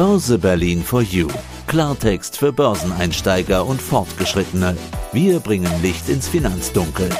Börse 0.00 0.38
Berlin 0.38 0.82
for 0.82 1.02
You. 1.02 1.28
Klartext 1.66 2.38
für 2.38 2.54
Börseneinsteiger 2.54 3.66
und 3.66 3.82
Fortgeschrittene. 3.82 4.74
Wir 5.12 5.40
bringen 5.40 5.70
Licht 5.82 6.08
ins 6.08 6.26
Finanzdunkel. 6.26 7.10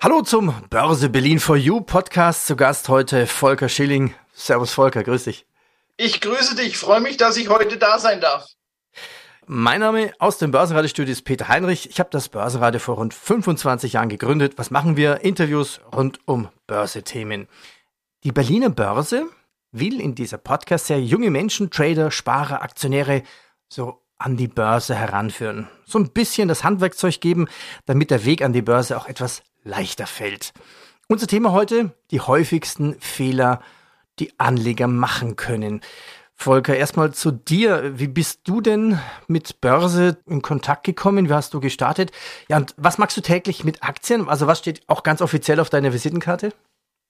Hallo 0.00 0.22
zum 0.22 0.54
Börse 0.70 1.10
Berlin 1.10 1.38
for 1.38 1.58
You 1.58 1.82
Podcast. 1.82 2.46
Zu 2.46 2.56
Gast 2.56 2.88
heute 2.88 3.26
Volker 3.26 3.68
Schilling. 3.68 4.14
Servus 4.32 4.72
Volker, 4.72 5.04
grüß 5.04 5.24
dich. 5.24 5.44
Ich 5.98 6.22
grüße 6.22 6.56
dich, 6.56 6.78
freue 6.78 7.02
mich, 7.02 7.18
dass 7.18 7.36
ich 7.36 7.50
heute 7.50 7.76
da 7.76 7.98
sein 7.98 8.22
darf. 8.22 8.46
Mein 9.44 9.80
Name 9.80 10.12
aus 10.18 10.38
dem 10.38 10.50
Börsenradiostudio 10.50 11.12
ist 11.12 11.26
Peter 11.26 11.48
Heinrich. 11.48 11.90
Ich 11.90 12.00
habe 12.00 12.08
das 12.10 12.30
Börsenradio 12.30 12.80
vor 12.80 12.94
rund 12.94 13.12
25 13.12 13.92
Jahren 13.92 14.08
gegründet. 14.08 14.54
Was 14.56 14.70
machen 14.70 14.96
wir? 14.96 15.20
Interviews 15.20 15.78
rund 15.94 16.20
um 16.24 16.48
Börsethemen. 16.66 17.48
Die 18.24 18.32
Berliner 18.32 18.70
Börse 18.70 19.28
will 19.78 20.00
in 20.00 20.14
dieser 20.14 20.38
Podcast-Serie 20.38 21.04
junge 21.04 21.30
Menschen, 21.30 21.70
Trader, 21.70 22.10
Sparer, 22.10 22.62
Aktionäre 22.62 23.22
so 23.68 24.02
an 24.18 24.36
die 24.36 24.48
Börse 24.48 24.94
heranführen. 24.94 25.68
So 25.84 25.98
ein 25.98 26.10
bisschen 26.10 26.48
das 26.48 26.64
Handwerkzeug 26.64 27.20
geben, 27.20 27.48
damit 27.84 28.10
der 28.10 28.24
Weg 28.24 28.42
an 28.42 28.52
die 28.52 28.62
Börse 28.62 28.96
auch 28.96 29.08
etwas 29.08 29.42
leichter 29.62 30.06
fällt. 30.06 30.52
Unser 31.08 31.26
Thema 31.26 31.52
heute, 31.52 31.92
die 32.10 32.20
häufigsten 32.20 32.96
Fehler, 33.00 33.60
die 34.18 34.38
Anleger 34.38 34.86
machen 34.88 35.36
können. 35.36 35.80
Volker, 36.34 36.76
erstmal 36.76 37.14
zu 37.14 37.30
dir. 37.30 37.98
Wie 37.98 38.08
bist 38.08 38.40
du 38.44 38.60
denn 38.60 38.98
mit 39.26 39.60
Börse 39.60 40.18
in 40.26 40.42
Kontakt 40.42 40.84
gekommen? 40.84 41.28
Wie 41.28 41.32
hast 41.32 41.54
du 41.54 41.60
gestartet? 41.60 42.12
Ja, 42.48 42.58
und 42.58 42.74
was 42.76 42.98
machst 42.98 43.16
du 43.16 43.22
täglich 43.22 43.64
mit 43.64 43.82
Aktien? 43.82 44.28
Also 44.28 44.46
was 44.46 44.58
steht 44.58 44.82
auch 44.86 45.02
ganz 45.02 45.22
offiziell 45.22 45.60
auf 45.60 45.70
deiner 45.70 45.92
Visitenkarte? 45.92 46.52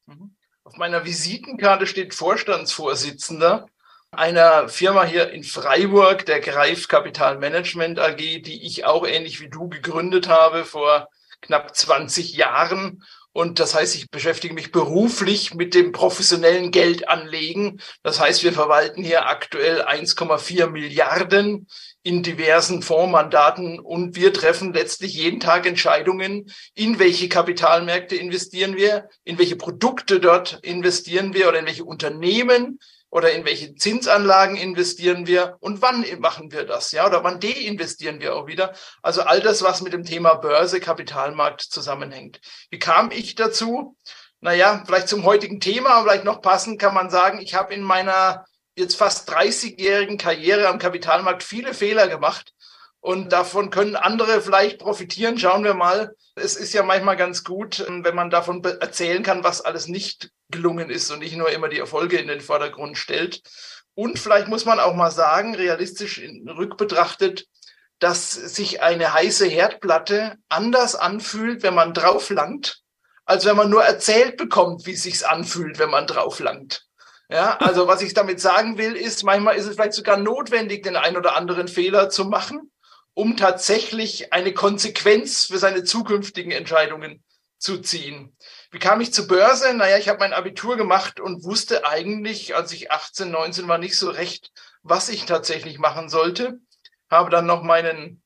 Mhm. 0.07 0.37
Auf 0.67 0.79
meiner 0.79 1.05
Visitenkarte 1.05 1.87
steht 1.87 2.13
Vorstandsvorsitzender 2.13 3.69
einer 4.11 4.69
Firma 4.69 5.05
hier 5.05 5.31
in 5.31 5.45
Freiburg, 5.45 6.27
der 6.27 6.41
Greif 6.41 6.89
Kapital 6.89 7.39
Management 7.39 8.01
AG, 8.01 8.17
die 8.17 8.67
ich 8.67 8.85
auch 8.85 9.07
ähnlich 9.07 9.41
wie 9.41 9.49
du 9.49 9.69
gegründet 9.69 10.27
habe 10.27 10.65
vor 10.65 11.09
knapp 11.41 11.77
20 11.77 12.35
Jahren 12.35 13.05
und 13.37 13.61
das 13.61 13.75
heißt, 13.75 13.95
ich 13.97 14.11
beschäftige 14.11 14.55
mich 14.55 14.73
beruflich 14.73 15.53
mit 15.53 15.75
dem 15.75 15.93
professionellen 15.93 16.71
Geldanlegen. 16.71 17.83
Das 18.03 18.19
heißt, 18.19 18.43
wir 18.43 18.55
verwalten 18.55 19.05
hier 19.05 19.27
aktuell 19.27 19.83
1,4 19.83 20.69
Milliarden 20.69 21.69
in 22.07 22.23
diversen 22.23 22.83
Fondsmandaten 22.83 23.81
und 23.81 24.15
wir 24.15 24.33
treffen 24.33 24.73
letztlich 24.73 25.15
jeden 25.15 25.41
Tag 25.41 25.67
Entscheidungen, 25.67 26.47
in 26.77 27.01
welche 27.01 27.29
Kapitalmärkte 27.29 28.15
investieren 28.15 28.77
wir, 28.77 29.09
in 29.25 29.41
welche 29.41 29.57
Produkte 29.57 30.21
dort 30.21 30.61
investieren 30.63 31.35
wir 31.35 31.49
oder 31.49 31.59
in 31.59 31.67
welche 31.67 31.85
Unternehmen 31.85 32.79
oder 33.11 33.33
in 33.33 33.45
welche 33.45 33.75
Zinsanlagen 33.75 34.57
investieren 34.57 35.27
wir 35.27 35.57
und 35.59 35.83
wann 35.83 36.05
machen 36.21 36.53
wir 36.53 36.63
das, 36.63 36.93
ja, 36.93 37.05
oder 37.09 37.25
wann 37.25 37.41
deinvestieren 37.41 38.21
wir 38.21 38.37
auch 38.37 38.47
wieder. 38.47 38.73
Also 39.03 39.23
all 39.23 39.41
das, 39.41 39.63
was 39.63 39.83
mit 39.83 39.93
dem 39.93 40.05
Thema 40.05 40.35
Börse, 40.35 40.79
Kapitalmarkt 40.79 41.63
zusammenhängt. 41.63 42.41
Wie 42.71 42.79
kam 42.79 43.11
ich 43.11 43.35
dazu? 43.35 43.97
Naja, 44.41 44.85
vielleicht 44.87 45.09
zum 45.09 45.25
heutigen 45.25 45.59
Thema, 45.59 46.03
vielleicht 46.03 46.23
noch 46.23 46.41
passend 46.41 46.81
kann 46.81 46.95
man 46.95 47.11
sagen, 47.11 47.41
ich 47.41 47.57
habe 47.57 47.75
in 47.75 47.83
meiner 47.83 48.45
jetzt 48.77 48.97
fast 48.97 49.31
30-jährigen 49.31 50.19
Karriere 50.19 50.69
am 50.69 50.79
Kapitalmarkt 50.79 51.43
viele 51.43 51.75
Fehler 51.75 52.09
gemacht 52.09 52.53
und 53.01 53.33
davon 53.33 53.71
können 53.71 53.97
andere 53.97 54.41
vielleicht 54.41 54.79
profitieren. 54.79 55.39
Schauen 55.39 55.65
wir 55.65 55.75
mal. 55.75 56.15
Es 56.35 56.57
ist 56.57 56.75
ja 56.75 56.83
manchmal 56.83 57.17
ganz 57.17 57.45
gut, 57.45 57.85
wenn 57.89 58.15
man 58.15 58.31
davon 58.31 58.63
erzählen 58.65 59.23
kann, 59.23 59.45
was 59.45 59.61
alles 59.61 59.89
nicht 59.89 60.31
gelungen 60.51 60.91
ist 60.91 61.11
und 61.11 61.21
nicht 61.21 61.37
nur 61.37 61.51
immer 61.51 61.69
die 61.69 61.79
Erfolge 61.79 62.19
in 62.19 62.29
den 62.29 62.41
Vordergrund 62.41 62.99
stellt. 62.99 63.43
Und 63.95 64.19
vielleicht 64.19 64.49
muss 64.49 64.65
man 64.65 64.79
auch 64.79 64.95
mal 64.95 65.11
sagen, 65.11 65.55
realistisch 65.55 66.21
rückbetrachtet, 66.21 67.47
dass 67.99 68.33
sich 68.33 68.83
eine 68.83 69.15
heiße 69.15 69.47
Herdplatte 69.47 70.37
anders 70.49 70.95
anfühlt, 70.95 71.63
wenn 71.63 71.75
man 71.75 71.95
drauf 71.95 72.29
langt, 72.29 72.83
als 73.25 73.47
wenn 73.47 73.57
man 73.57 73.71
nur 73.71 73.85
erzählt 73.85 74.37
bekommt, 74.37 74.85
wie 74.85 74.93
es 74.93 75.03
sich 75.05 75.27
anfühlt, 75.27 75.79
wenn 75.79 75.91
man 75.91 76.07
drauf 76.07 76.41
langt. 76.41 76.86
Ja, 77.29 77.57
also 77.57 77.89
was 77.89 78.03
ich 78.03 78.15
damit 78.15 78.41
sagen 78.41 78.79
will, 78.79 78.95
ist, 78.95 79.25
manchmal 79.25 79.57
ist 79.57 79.67
es 79.67 79.75
vielleicht 79.75 79.95
sogar 79.95 80.17
notwendig, 80.17 80.85
den 80.85 80.97
einen 80.97 81.17
oder 81.17 81.37
anderen 81.37 81.67
Fehler 81.67 82.09
zu 82.09 82.25
machen, 82.25 82.71
um 83.15 83.37
tatsächlich 83.37 84.33
eine 84.33 84.55
Konsequenz 84.55 85.47
für 85.47 85.59
seine 85.59 85.83
zukünftigen 85.83 86.53
Entscheidungen 86.53 87.25
zu 87.59 87.81
ziehen. 87.81 88.37
Wie 88.71 88.79
kam 88.79 89.01
ich 89.01 89.13
zur 89.13 89.27
Börse? 89.27 89.75
Naja, 89.75 89.99
ich 89.99 90.09
habe 90.09 90.21
mein 90.21 90.33
Abitur 90.33 90.77
gemacht 90.77 91.19
und 91.19 91.43
wusste 91.43 91.87
eigentlich, 91.87 92.55
als 92.55 92.73
ich 92.73 92.93
18, 92.93 93.31
19 93.31 93.67
war, 93.67 93.79
nicht 93.79 93.99
so 93.99 94.11
recht, 94.11 94.53
was 94.83 95.09
ich 95.09 95.25
tatsächlich 95.27 95.79
machen 95.79 96.09
sollte. 96.09 96.61
Habe 97.11 97.31
dann 97.31 97.47
noch 97.47 97.63
meinen 97.63 98.23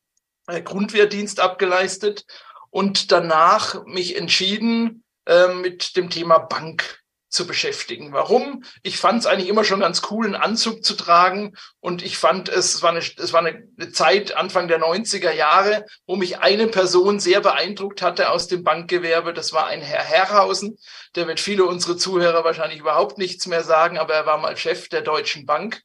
äh, 0.47 0.61
Grundwehrdienst 0.61 1.41
abgeleistet 1.41 2.27
und 2.71 3.13
danach 3.13 3.85
mich 3.87 4.17
entschieden, 4.17 5.05
äh, 5.27 5.49
mit 5.55 5.97
dem 5.97 6.11
Thema 6.11 6.39
Bank 6.39 7.00
zu 7.31 7.47
beschäftigen. 7.47 8.13
Warum? 8.13 8.65
Ich 8.83 8.99
fand 8.99 9.21
es 9.21 9.27
eigentlich 9.27 9.49
immer 9.49 9.65
schon 9.65 9.81
ganz 9.81 10.03
cool, 10.11 10.27
einen 10.27 10.35
Anzug 10.35 10.85
zu 10.85 10.95
tragen. 10.95 11.55
Und 11.79 12.03
ich 12.03 12.19
fand, 12.19 12.49
es 12.49 12.83
war, 12.83 12.91
eine, 12.91 12.99
es 12.99 13.33
war 13.33 13.41
eine 13.41 13.93
Zeit, 13.93 14.37
Anfang 14.37 14.69
der 14.69 14.81
90er 14.81 15.33
Jahre, 15.33 15.87
wo 16.07 16.17
mich 16.17 16.41
eine 16.41 16.67
Person 16.67 17.21
sehr 17.21 17.41
beeindruckt 17.41 18.03
hatte 18.03 18.31
aus 18.31 18.49
dem 18.49 18.65
Bankgewerbe. 18.65 19.33
Das 19.33 19.53
war 19.53 19.69
ein 19.69 19.81
Herr 19.81 20.03
Herrhausen. 20.03 20.77
Der 21.15 21.29
wird 21.29 21.41
viele 21.41 21.65
unserer 21.65 21.97
Zuhörer 21.97 22.45
wahrscheinlich 22.45 22.81
überhaupt 22.81 23.17
nichts 23.17 23.47
mehr 23.47 23.63
sagen, 23.63 23.97
aber 23.97 24.15
er 24.15 24.27
war 24.27 24.39
mal 24.39 24.57
Chef 24.57 24.89
der 24.89 25.03
Deutschen 25.03 25.47
Bank 25.47 25.83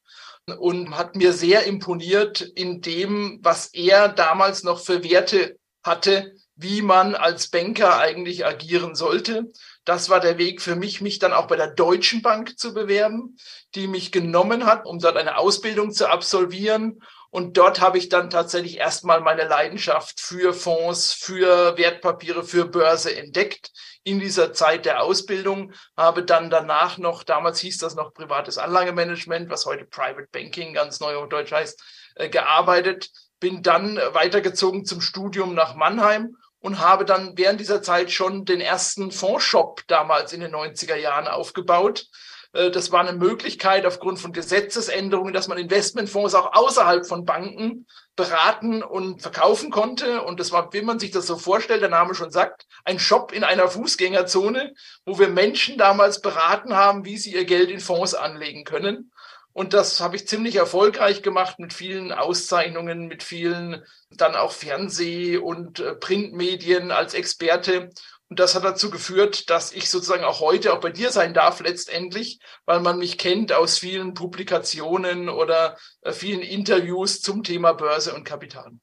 und 0.58 0.98
hat 0.98 1.16
mir 1.16 1.34
sehr 1.34 1.64
imponiert 1.66 2.42
in 2.42 2.82
dem, 2.82 3.40
was 3.42 3.68
er 3.74 4.10
damals 4.10 4.64
noch 4.64 4.80
für 4.80 5.04
Werte 5.04 5.58
hatte, 5.84 6.34
wie 6.56 6.82
man 6.82 7.16
als 7.16 7.50
Banker 7.50 7.98
eigentlich 8.00 8.46
agieren 8.46 8.96
sollte. 8.96 9.52
Das 9.84 10.10
war 10.10 10.20
der 10.20 10.38
Weg 10.38 10.62
für 10.62 10.76
mich, 10.76 11.02
mich 11.02 11.20
dann 11.20 11.34
auch 11.34 11.48
bei 11.48 11.58
der 11.58 11.72
Deutschen 11.72 12.22
Bank 12.22 12.58
zu 12.58 12.74
bewerben, 12.74 13.38
die 13.76 13.88
mich 13.88 14.12
genommen 14.12 14.66
hat, 14.66 14.86
um 14.86 15.00
dort 15.00 15.18
eine 15.18 15.38
Ausbildung 15.38 15.92
zu 15.92 16.10
absolvieren. 16.10 17.02
Und 17.30 17.58
dort 17.58 17.82
habe 17.82 17.98
ich 17.98 18.08
dann 18.08 18.30
tatsächlich 18.30 18.78
erstmal 18.78 19.20
meine 19.20 19.46
Leidenschaft 19.46 20.22
für 20.22 20.54
Fonds, 20.54 21.12
für 21.12 21.78
Wertpapiere, 21.78 22.44
für 22.44 22.66
Börse 22.66 23.14
entdeckt 23.14 23.72
in 24.06 24.20
dieser 24.20 24.54
Zeit 24.54 24.86
der 24.86 25.02
Ausbildung, 25.02 25.74
habe 25.98 26.24
dann 26.24 26.50
danach 26.50 26.98
noch, 26.98 27.24
damals 27.24 27.60
hieß 27.60 27.80
das 27.80 27.96
noch 27.96 28.14
privates 28.14 28.58
Anlagemanagement, 28.58 29.50
was 29.50 29.66
heute 29.66 29.84
Private 29.84 30.30
Banking 30.32 30.74
ganz 30.74 31.00
neu 31.00 31.16
auf 31.18 31.28
Deutsch 31.28 31.52
heißt, 31.52 31.84
äh, 32.16 32.30
gearbeitet, 32.30 33.10
bin 33.40 33.64
dann 33.64 33.98
weitergezogen 34.14 34.86
zum 34.86 35.02
Studium 35.02 35.56
nach 35.56 35.76
Mannheim 35.76 36.38
und 36.66 36.80
habe 36.80 37.06
dann 37.06 37.38
während 37.38 37.60
dieser 37.60 37.84
Zeit 37.84 38.10
schon 38.12 38.44
den 38.44 38.60
ersten 38.60 39.12
Fondsshop 39.12 39.84
damals 39.86 40.34
in 40.34 40.40
den 40.40 40.56
90er 40.56 40.96
Jahren 40.96 41.28
aufgebaut. 41.28 42.08
Äh, 42.54 42.72
das 42.72 42.92
war 42.92 43.02
eine 43.02 43.16
Möglichkeit 43.16 43.86
aufgrund 43.86 44.18
von 44.18 44.34
Gesetzesänderungen, 44.34 45.32
dass 45.32 45.48
man 45.48 45.60
Investmentfonds 45.60 46.34
auch 46.34 46.54
außerhalb 46.54 47.06
von 47.06 47.24
Banken 47.24 47.86
beraten 48.16 48.82
und 48.82 49.22
verkaufen 49.22 49.70
konnte. 49.70 50.24
Und 50.24 50.40
das 50.40 50.52
war, 50.52 50.74
wie 50.74 50.82
man 50.82 50.98
sich 50.98 51.12
das 51.12 51.28
so 51.28 51.38
vorstellt, 51.38 51.84
der 51.84 51.90
Name 51.90 52.16
schon 52.16 52.32
sagt, 52.32 52.66
ein 52.84 52.98
Shop 52.98 53.32
in 53.32 53.44
einer 53.44 53.68
Fußgängerzone, 53.68 54.74
wo 55.06 55.20
wir 55.20 55.28
Menschen 55.28 55.78
damals 55.78 56.20
beraten 56.20 56.76
haben, 56.76 57.06
wie 57.06 57.20
sie 57.20 57.36
ihr 57.36 57.46
Geld 57.46 57.70
in 57.70 57.80
Fonds 57.80 58.16
anlegen 58.16 58.64
können. 58.64 59.12
Und 59.56 59.74
das 59.74 60.02
habe 60.02 60.18
ich 60.18 60.28
ziemlich 60.28 60.58
erfolgreich 60.58 61.22
gemacht 61.22 61.60
mit 61.60 61.72
vielen 61.72 62.12
Auszeichnungen, 62.12 63.08
mit 63.08 63.24
vielen 63.24 63.86
dann 64.10 64.36
auch 64.36 64.52
Fernseh- 64.52 65.38
und 65.38 65.80
äh, 65.80 65.96
Printmedien 65.96 66.92
als 66.92 67.14
Experte. 67.14 67.90
Und 68.28 68.42
das 68.42 68.54
hat 68.54 68.66
dazu 68.66 68.90
geführt, 68.90 69.50
dass 69.50 69.72
ich 69.72 69.90
sozusagen 69.90 70.26
auch 70.26 70.42
heute 70.42 70.74
auch 70.74 70.82
bei 70.82 70.90
dir 70.90 71.10
sein 71.10 71.34
darf 71.34 71.62
letztendlich, 71.62 72.42
weil 72.66 72.82
man 72.82 72.98
mich 72.98 73.18
kennt 73.18 73.54
aus 73.54 73.78
vielen 73.78 74.14
Publikationen 74.14 75.30
oder 75.30 75.78
äh, 76.02 76.12
vielen 76.12 76.42
Interviews 76.42 77.22
zum 77.22 77.42
Thema 77.42 77.72
Börse 77.72 78.14
und 78.14 78.26
Kapitalmarkt. 78.26 78.82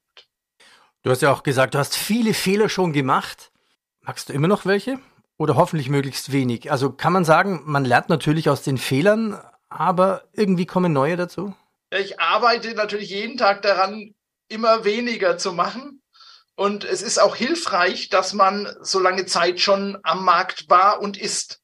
Du 1.02 1.10
hast 1.10 1.20
ja 1.20 1.30
auch 1.30 1.42
gesagt, 1.42 1.74
du 1.74 1.80
hast 1.80 1.98
viele 1.98 2.32
Fehler 2.32 2.70
schon 2.70 2.94
gemacht. 2.94 3.52
Magst 4.00 4.30
du 4.30 4.32
immer 4.32 4.48
noch 4.48 4.64
welche? 4.64 4.98
Oder 5.36 5.54
hoffentlich 5.54 5.90
möglichst 5.90 6.32
wenig? 6.32 6.72
Also 6.72 6.92
kann 6.92 7.12
man 7.12 7.26
sagen, 7.26 7.60
man 7.66 7.84
lernt 7.84 8.08
natürlich 8.08 8.48
aus 8.48 8.62
den 8.62 8.78
Fehlern, 8.78 9.38
aber 9.78 10.24
irgendwie 10.32 10.66
kommen 10.66 10.92
neue 10.92 11.16
dazu? 11.16 11.54
Ich 11.90 12.20
arbeite 12.20 12.74
natürlich 12.74 13.10
jeden 13.10 13.36
Tag 13.36 13.62
daran, 13.62 14.14
immer 14.48 14.84
weniger 14.84 15.38
zu 15.38 15.52
machen. 15.52 16.02
Und 16.54 16.84
es 16.84 17.02
ist 17.02 17.18
auch 17.18 17.34
hilfreich, 17.34 18.08
dass 18.08 18.34
man 18.34 18.68
so 18.80 19.00
lange 19.00 19.26
Zeit 19.26 19.60
schon 19.60 19.98
am 20.02 20.24
Markt 20.24 20.68
war 20.68 21.00
und 21.00 21.16
ist, 21.16 21.60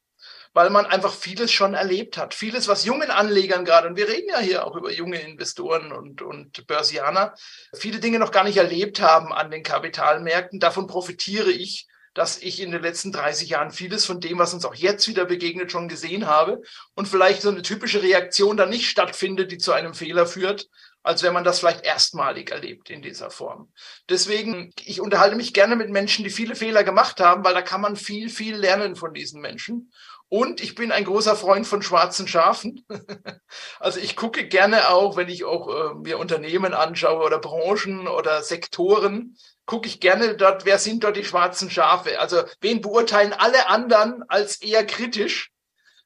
weil 0.55 0.71
man 0.71 0.87
einfach 0.87 1.13
vieles 1.13 1.53
schon 1.53 1.75
erlebt 1.75 2.17
hat. 2.17 2.35
Vieles, 2.35 2.69
was 2.69 2.85
jungen 2.85 3.11
Anlegern 3.11 3.65
gerade, 3.65 3.89
und 3.89 3.97
wir 3.97 4.09
reden 4.09 4.31
ja 4.31 4.39
hier 4.39 4.67
auch 4.67 4.75
über 4.75 4.91
junge 4.91 5.21
Investoren 5.21 5.93
und, 5.93 6.23
und 6.23 6.67
Börsianer, 6.67 7.35
viele 7.75 8.01
Dinge 8.01 8.19
noch 8.19 8.33
gar 8.33 8.45
nicht 8.45 8.57
erlebt 8.57 9.01
haben 9.01 9.33
an 9.33 9.51
den 9.51 9.63
Kapitalmärkten. 9.63 10.59
Davon 10.59 10.87
profitiere 10.87 11.51
ich, 11.51 11.87
dass 12.15 12.39
ich 12.39 12.61
in 12.61 12.71
den 12.71 12.83
letzten 12.83 13.13
30 13.13 13.49
Jahren 13.49 13.71
vieles 13.71 14.05
von 14.05 14.21
dem, 14.21 14.39
was 14.39 14.55
uns 14.55 14.65
auch 14.65 14.75
jetzt 14.75 15.09
wieder 15.09 15.25
begegnet, 15.25 15.73
schon 15.73 15.89
gesehen 15.89 16.27
habe 16.27 16.63
und 16.95 17.09
vielleicht 17.09 17.43
so 17.43 17.51
eine 17.51 17.63
typische 17.63 18.03
Reaktion 18.03 18.57
dann 18.57 18.71
nicht 18.71 18.89
stattfindet, 18.89 19.53
die 19.53 19.59
zu 19.59 19.73
einem 19.73 19.95
Fehler 19.95 20.27
führt, 20.27 20.69
als 21.03 21.23
wenn 21.23 21.33
man 21.33 21.45
das 21.45 21.61
vielleicht 21.61 21.85
erstmalig 21.85 22.51
erlebt 22.51 22.91
in 22.91 23.03
dieser 23.03 23.31
Form. 23.31 23.73
Deswegen, 24.09 24.73
ich 24.85 25.01
unterhalte 25.01 25.37
mich 25.37 25.55
gerne 25.55 25.77
mit 25.77 25.91
Menschen, 25.91 26.25
die 26.25 26.31
viele 26.31 26.55
Fehler 26.55 26.85
gemacht 26.85 27.21
haben, 27.21 27.45
weil 27.45 27.55
da 27.55 27.63
kann 27.63 27.81
man 27.81 27.97
viel, 27.97 28.29
viel 28.29 28.57
lernen 28.57 28.97
von 28.97 29.15
diesen 29.15 29.41
Menschen. 29.41 29.91
Und 30.31 30.61
ich 30.61 30.75
bin 30.75 30.93
ein 30.93 31.05
großer 31.05 31.37
Freund 31.37 31.67
von 31.67 31.81
schwarzen 31.81 32.29
Schafen. 32.29 32.85
also 33.81 33.99
ich 33.99 34.15
gucke 34.15 34.47
gerne 34.47 34.91
auch, 34.91 35.17
wenn 35.17 35.29
ich 35.29 35.45
auch 35.45 35.69
äh, 35.69 35.95
mir 35.95 36.19
Unternehmen 36.19 36.75
anschaue 36.75 37.25
oder 37.25 37.39
Branchen 37.39 38.07
oder 38.07 38.43
Sektoren, 38.43 39.39
gucke 39.65 39.89
ich 39.89 40.01
gerne 40.01 40.37
dort, 40.37 40.67
wer 40.67 40.79
sind 40.79 41.03
dort 41.05 41.17
die 41.17 41.25
schwarzen 41.25 41.71
Schafe? 41.71 42.21
Also 42.21 42.43
wen 42.61 42.83
beurteilen 42.83 43.33
alle 43.33 43.69
anderen 43.69 44.23
als 44.29 44.61
eher 44.61 44.85
kritisch? 44.85 45.51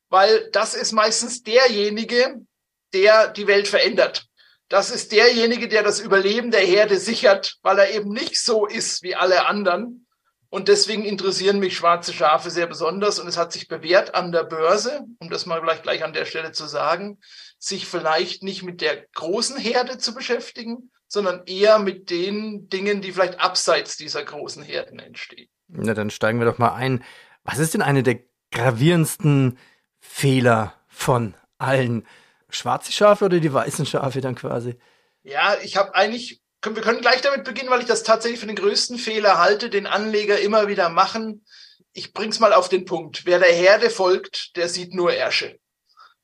Weil 0.09 0.51
das 0.53 0.75
ist 0.75 0.93
meistens 0.93 1.43
derjenige, 1.43 2.37
der 2.93 3.29
die 3.29 3.47
Welt 3.47 3.67
verändert. 3.67 4.27
Das 4.69 4.91
ist 4.91 5.13
derjenige, 5.13 5.69
der 5.69 5.83
das 5.83 6.01
Überleben 6.01 6.51
der 6.51 6.61
Herde 6.61 6.99
sichert, 6.99 7.57
weil 7.63 7.79
er 7.79 7.91
eben 7.91 8.11
nicht 8.11 8.43
so 8.43 8.67
ist 8.67 9.03
wie 9.03 9.15
alle 9.15 9.47
anderen. 9.47 10.02
Und 10.53 10.69
deswegen 10.69 11.07
interessieren 11.07 11.61
mich 11.61 11.75
schwarze 11.75 12.13
Schafe 12.13 12.51
sehr 12.51 12.67
besonders. 12.67 13.19
Und 13.19 13.27
es 13.27 13.39
hat 13.39 13.55
sich 13.55 13.69
bewährt 13.69 14.15
an 14.15 14.33
der 14.33 14.45
Börse, 14.45 15.07
um 15.19 15.31
das 15.31 15.47
mal 15.47 15.63
vielleicht 15.63 15.83
gleich 15.83 16.05
an 16.05 16.13
der 16.13 16.27
Stelle 16.27 16.53
zu 16.53 16.67
sagen, 16.67 17.21
sich 17.59 17.87
vielleicht 17.87 18.43
nicht 18.43 18.63
mit 18.63 18.83
der 18.83 19.07
großen 19.15 19.57
Herde 19.57 19.97
zu 19.97 20.13
beschäftigen, 20.13 20.91
sondern 21.09 21.45
eher 21.47 21.79
mit 21.79 22.11
den 22.11 22.69
Dingen, 22.69 23.01
die 23.01 23.13
vielleicht 23.13 23.41
abseits 23.41 23.97
dieser 23.97 24.23
großen 24.25 24.63
Herden 24.63 24.99
entstehen. 24.99 25.49
Na, 25.69 25.95
dann 25.95 26.11
steigen 26.11 26.39
wir 26.39 26.45
doch 26.45 26.59
mal 26.59 26.75
ein. 26.75 27.03
Was 27.45 27.59
ist 27.59 27.73
denn 27.73 27.81
eine 27.81 28.03
der 28.03 28.19
gravierendsten 28.51 29.59
Fehler 30.01 30.75
von 30.87 31.33
allen? 31.57 32.07
Schwarze 32.51 32.93
Schafe 32.93 33.25
oder 33.25 33.41
die 33.41 33.55
weißen 33.55 33.87
Schafe 33.87 34.21
dann 34.21 34.35
quasi? 34.35 34.77
Ja, 35.23 35.57
ich 35.63 35.79
habe 35.79 35.95
eigentlich 35.95 36.42
wir 36.65 36.83
können 36.83 37.01
gleich 37.01 37.21
damit 37.21 37.45
beginnen, 37.45 37.71
weil 37.71 37.81
ich 37.81 37.87
das 37.87 38.03
tatsächlich 38.03 38.41
für 38.41 38.47
den 38.47 38.57
größten 38.57 38.99
Fehler 38.99 39.39
halte, 39.39 39.69
den 39.69 39.87
Anleger 39.87 40.39
immer 40.39 40.69
wieder 40.69 40.89
machen. 40.89 41.45
Ich 41.93 42.13
bring's 42.13 42.41
mal 42.41 42.53
auf 42.53 42.69
den 42.69 42.85
Punkt. 42.85 43.27
Wer 43.27 43.39
der 43.39 43.53
Herde 43.53 43.91
folgt, 43.91 44.57
der 44.57 44.69
sieht 44.69 44.95
nur 44.95 45.13
Ärsche. 45.13 45.59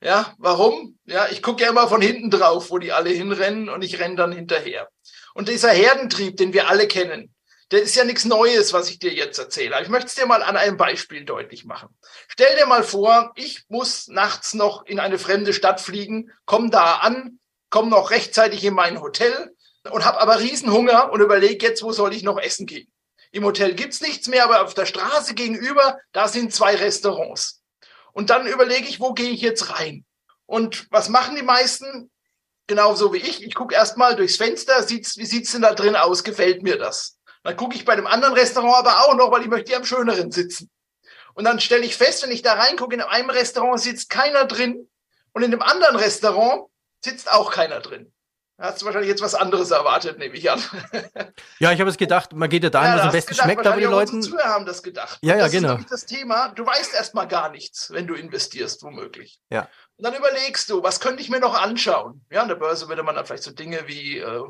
Ja, 0.01 0.35
warum? 0.39 0.99
Ja, 1.07 1.27
ich 1.29 1.43
gucke 1.43 1.63
ja 1.63 1.71
immer 1.71 1.89
von 1.89 2.01
hinten 2.01 2.31
drauf, 2.31 2.71
wo 2.71 2.79
die 2.79 2.93
alle 2.93 3.11
hinrennen 3.11 3.69
und 3.69 3.83
ich 3.83 3.99
renne 3.99 4.15
dann 4.15 4.33
hinterher. 4.33 4.89
Und 5.35 5.49
dieser 5.49 5.71
Herdentrieb, 5.71 6.37
den 6.37 6.53
wir 6.53 6.69
alle 6.69 6.87
kennen, 6.87 7.35
der 7.71 7.83
ist 7.83 7.97
ja 7.97 8.05
nichts 8.05 8.25
Neues, 8.25 8.73
was 8.73 8.89
ich 8.89 8.99
dir 8.99 9.13
jetzt 9.13 9.39
erzähle. 9.39 9.81
Ich 9.83 9.89
möchte 9.89 10.07
es 10.07 10.15
dir 10.15 10.27
mal 10.27 10.43
an 10.43 10.57
einem 10.57 10.77
Beispiel 10.77 11.25
deutlich 11.25 11.65
machen. 11.65 11.89
Stell 12.29 12.57
dir 12.57 12.67
mal 12.67 12.83
vor, 12.83 13.33
ich 13.35 13.65
muss 13.69 14.09
nachts 14.09 14.55
noch 14.55 14.87
in 14.87 15.01
eine 15.01 15.19
fremde 15.19 15.53
Stadt 15.53 15.81
fliegen, 15.81 16.31
komm 16.47 16.71
da 16.71 16.97
an, 16.97 17.41
komm 17.69 17.91
noch 17.91 18.11
rechtzeitig 18.11 18.65
in 18.65 18.75
mein 18.75 19.01
Hotel, 19.01 19.55
und 19.91 20.05
habe 20.05 20.21
aber 20.21 20.41
Riesenhunger 20.41 21.11
und 21.13 21.21
überlege 21.21 21.67
jetzt, 21.67 21.83
wo 21.83 21.93
soll 21.93 22.15
ich 22.15 22.23
noch 22.23 22.39
essen 22.39 22.67
gehen. 22.67 22.91
Im 23.31 23.45
Hotel 23.45 23.75
gibt's 23.75 24.01
nichts 24.01 24.29
mehr, 24.29 24.45
aber 24.45 24.63
auf 24.65 24.75
der 24.75 24.87
Straße 24.87 25.35
gegenüber, 25.35 25.99
da 26.13 26.29
sind 26.29 26.55
zwei 26.55 26.75
Restaurants. 26.77 27.63
Und 28.13 28.31
dann 28.31 28.47
überlege 28.47 28.89
ich, 28.89 29.01
wo 29.01 29.13
gehe 29.13 29.31
ich 29.31 29.41
jetzt 29.41 29.79
rein? 29.79 30.05
Und 30.47 30.87
was 30.91 31.09
machen 31.09 31.37
die 31.37 31.43
meisten? 31.43 32.11
Genauso 32.67 33.13
wie 33.13 33.19
ich. 33.19 33.43
Ich 33.43 33.55
gucke 33.55 33.75
erstmal 33.75 34.17
durchs 34.17 34.37
Fenster, 34.37 34.83
sieht's, 34.83 35.17
wie 35.17 35.27
sieht's 35.27 35.53
denn 35.53 35.63
da 35.63 35.75
drin 35.75 35.97
aus? 35.97 36.25
Gefällt 36.25 36.63
mir 36.63 36.79
das? 36.79 37.19
Dann 37.43 37.57
gucke 37.57 37.77
ich 37.77 37.85
bei 37.85 37.97
dem 37.97 38.07
anderen 38.07 38.35
Restaurant 38.35 38.87
aber 38.87 39.05
auch 39.05 39.15
noch, 39.15 39.31
weil 39.31 39.43
ich 39.43 39.49
möchte 39.49 39.73
ja 39.73 39.79
am 39.79 39.85
schöneren 39.85 40.31
sitzen. 40.31 40.71
Und 41.35 41.45
dann 41.45 41.61
stelle 41.61 41.85
ich 41.85 41.97
fest, 41.97 42.23
wenn 42.23 42.31
ich 42.31 42.43
da 42.43 42.55
reingucke, 42.55 42.95
in 42.95 43.01
einem 43.01 43.31
Restaurant 43.31 43.81
sitzt 43.81 44.11
keiner 44.11 44.45
drin 44.45 44.89
und 45.33 45.43
in 45.43 45.51
dem 45.51 45.63
anderen 45.63 45.97
Restaurant 45.97 46.69
sitzt 47.03 47.31
auch 47.31 47.53
keiner 47.53 47.81
drin. 47.81 48.13
Hast 48.61 48.83
du 48.83 48.87
wahrscheinlich 48.87 49.09
jetzt 49.09 49.23
was 49.23 49.37
anderes 49.37 49.71
erwartet, 49.71 50.19
nehme 50.19 50.35
ich 50.35 50.51
an. 50.51 50.61
Ja, 51.61 51.73
ich 51.73 51.81
habe 51.81 51.91
es 51.91 51.97
gedacht, 51.97 52.33
man 52.33 52.49
geht 52.49 52.63
ja 52.63 52.71
dahin, 52.71 52.91
ja, 52.91 52.99
was 52.99 53.07
am 53.07 53.13
besten 53.13 53.31
gedacht, 53.31 53.45
schmeckt, 53.45 53.67
aber 53.67 53.81
die 53.81 53.85
Leute. 53.85 54.21
Zuhörer 54.21 54.49
haben 54.49 54.67
das 54.67 54.83
gedacht. 54.83 55.19
Ja, 55.23 55.37
ja, 55.37 55.45
das 55.45 55.53
genau. 55.53 55.77
Ist 55.77 55.91
das 55.91 56.07
Thema, 56.07 56.49
du 56.49 56.65
weißt 56.65 56.95
erstmal 56.95 57.27
gar 57.27 57.51
nichts, 57.51 57.91
wenn 57.93 58.07
du 58.07 58.15
investierst, 58.15 58.83
womöglich. 58.83 59.41
Ja. 59.51 59.69
Und 59.97 60.05
dann 60.05 60.15
überlegst 60.15 60.71
du, 60.71 60.83
was 60.83 61.01
könnte 61.01 61.23
ich 61.23 61.31
mir 61.31 61.41
noch 61.41 61.61
anschauen? 61.61 62.25
Ja, 62.31 62.43
an 62.43 62.49
der 62.49 62.57
Börse 62.57 62.89
würde 62.89 63.03
man 63.03 63.17
dann 63.17 63.27
vielleicht 63.27 63.43
so 63.43 63.51
Dinge 63.51 63.87
wie 63.87 64.19
äh, 64.19 64.43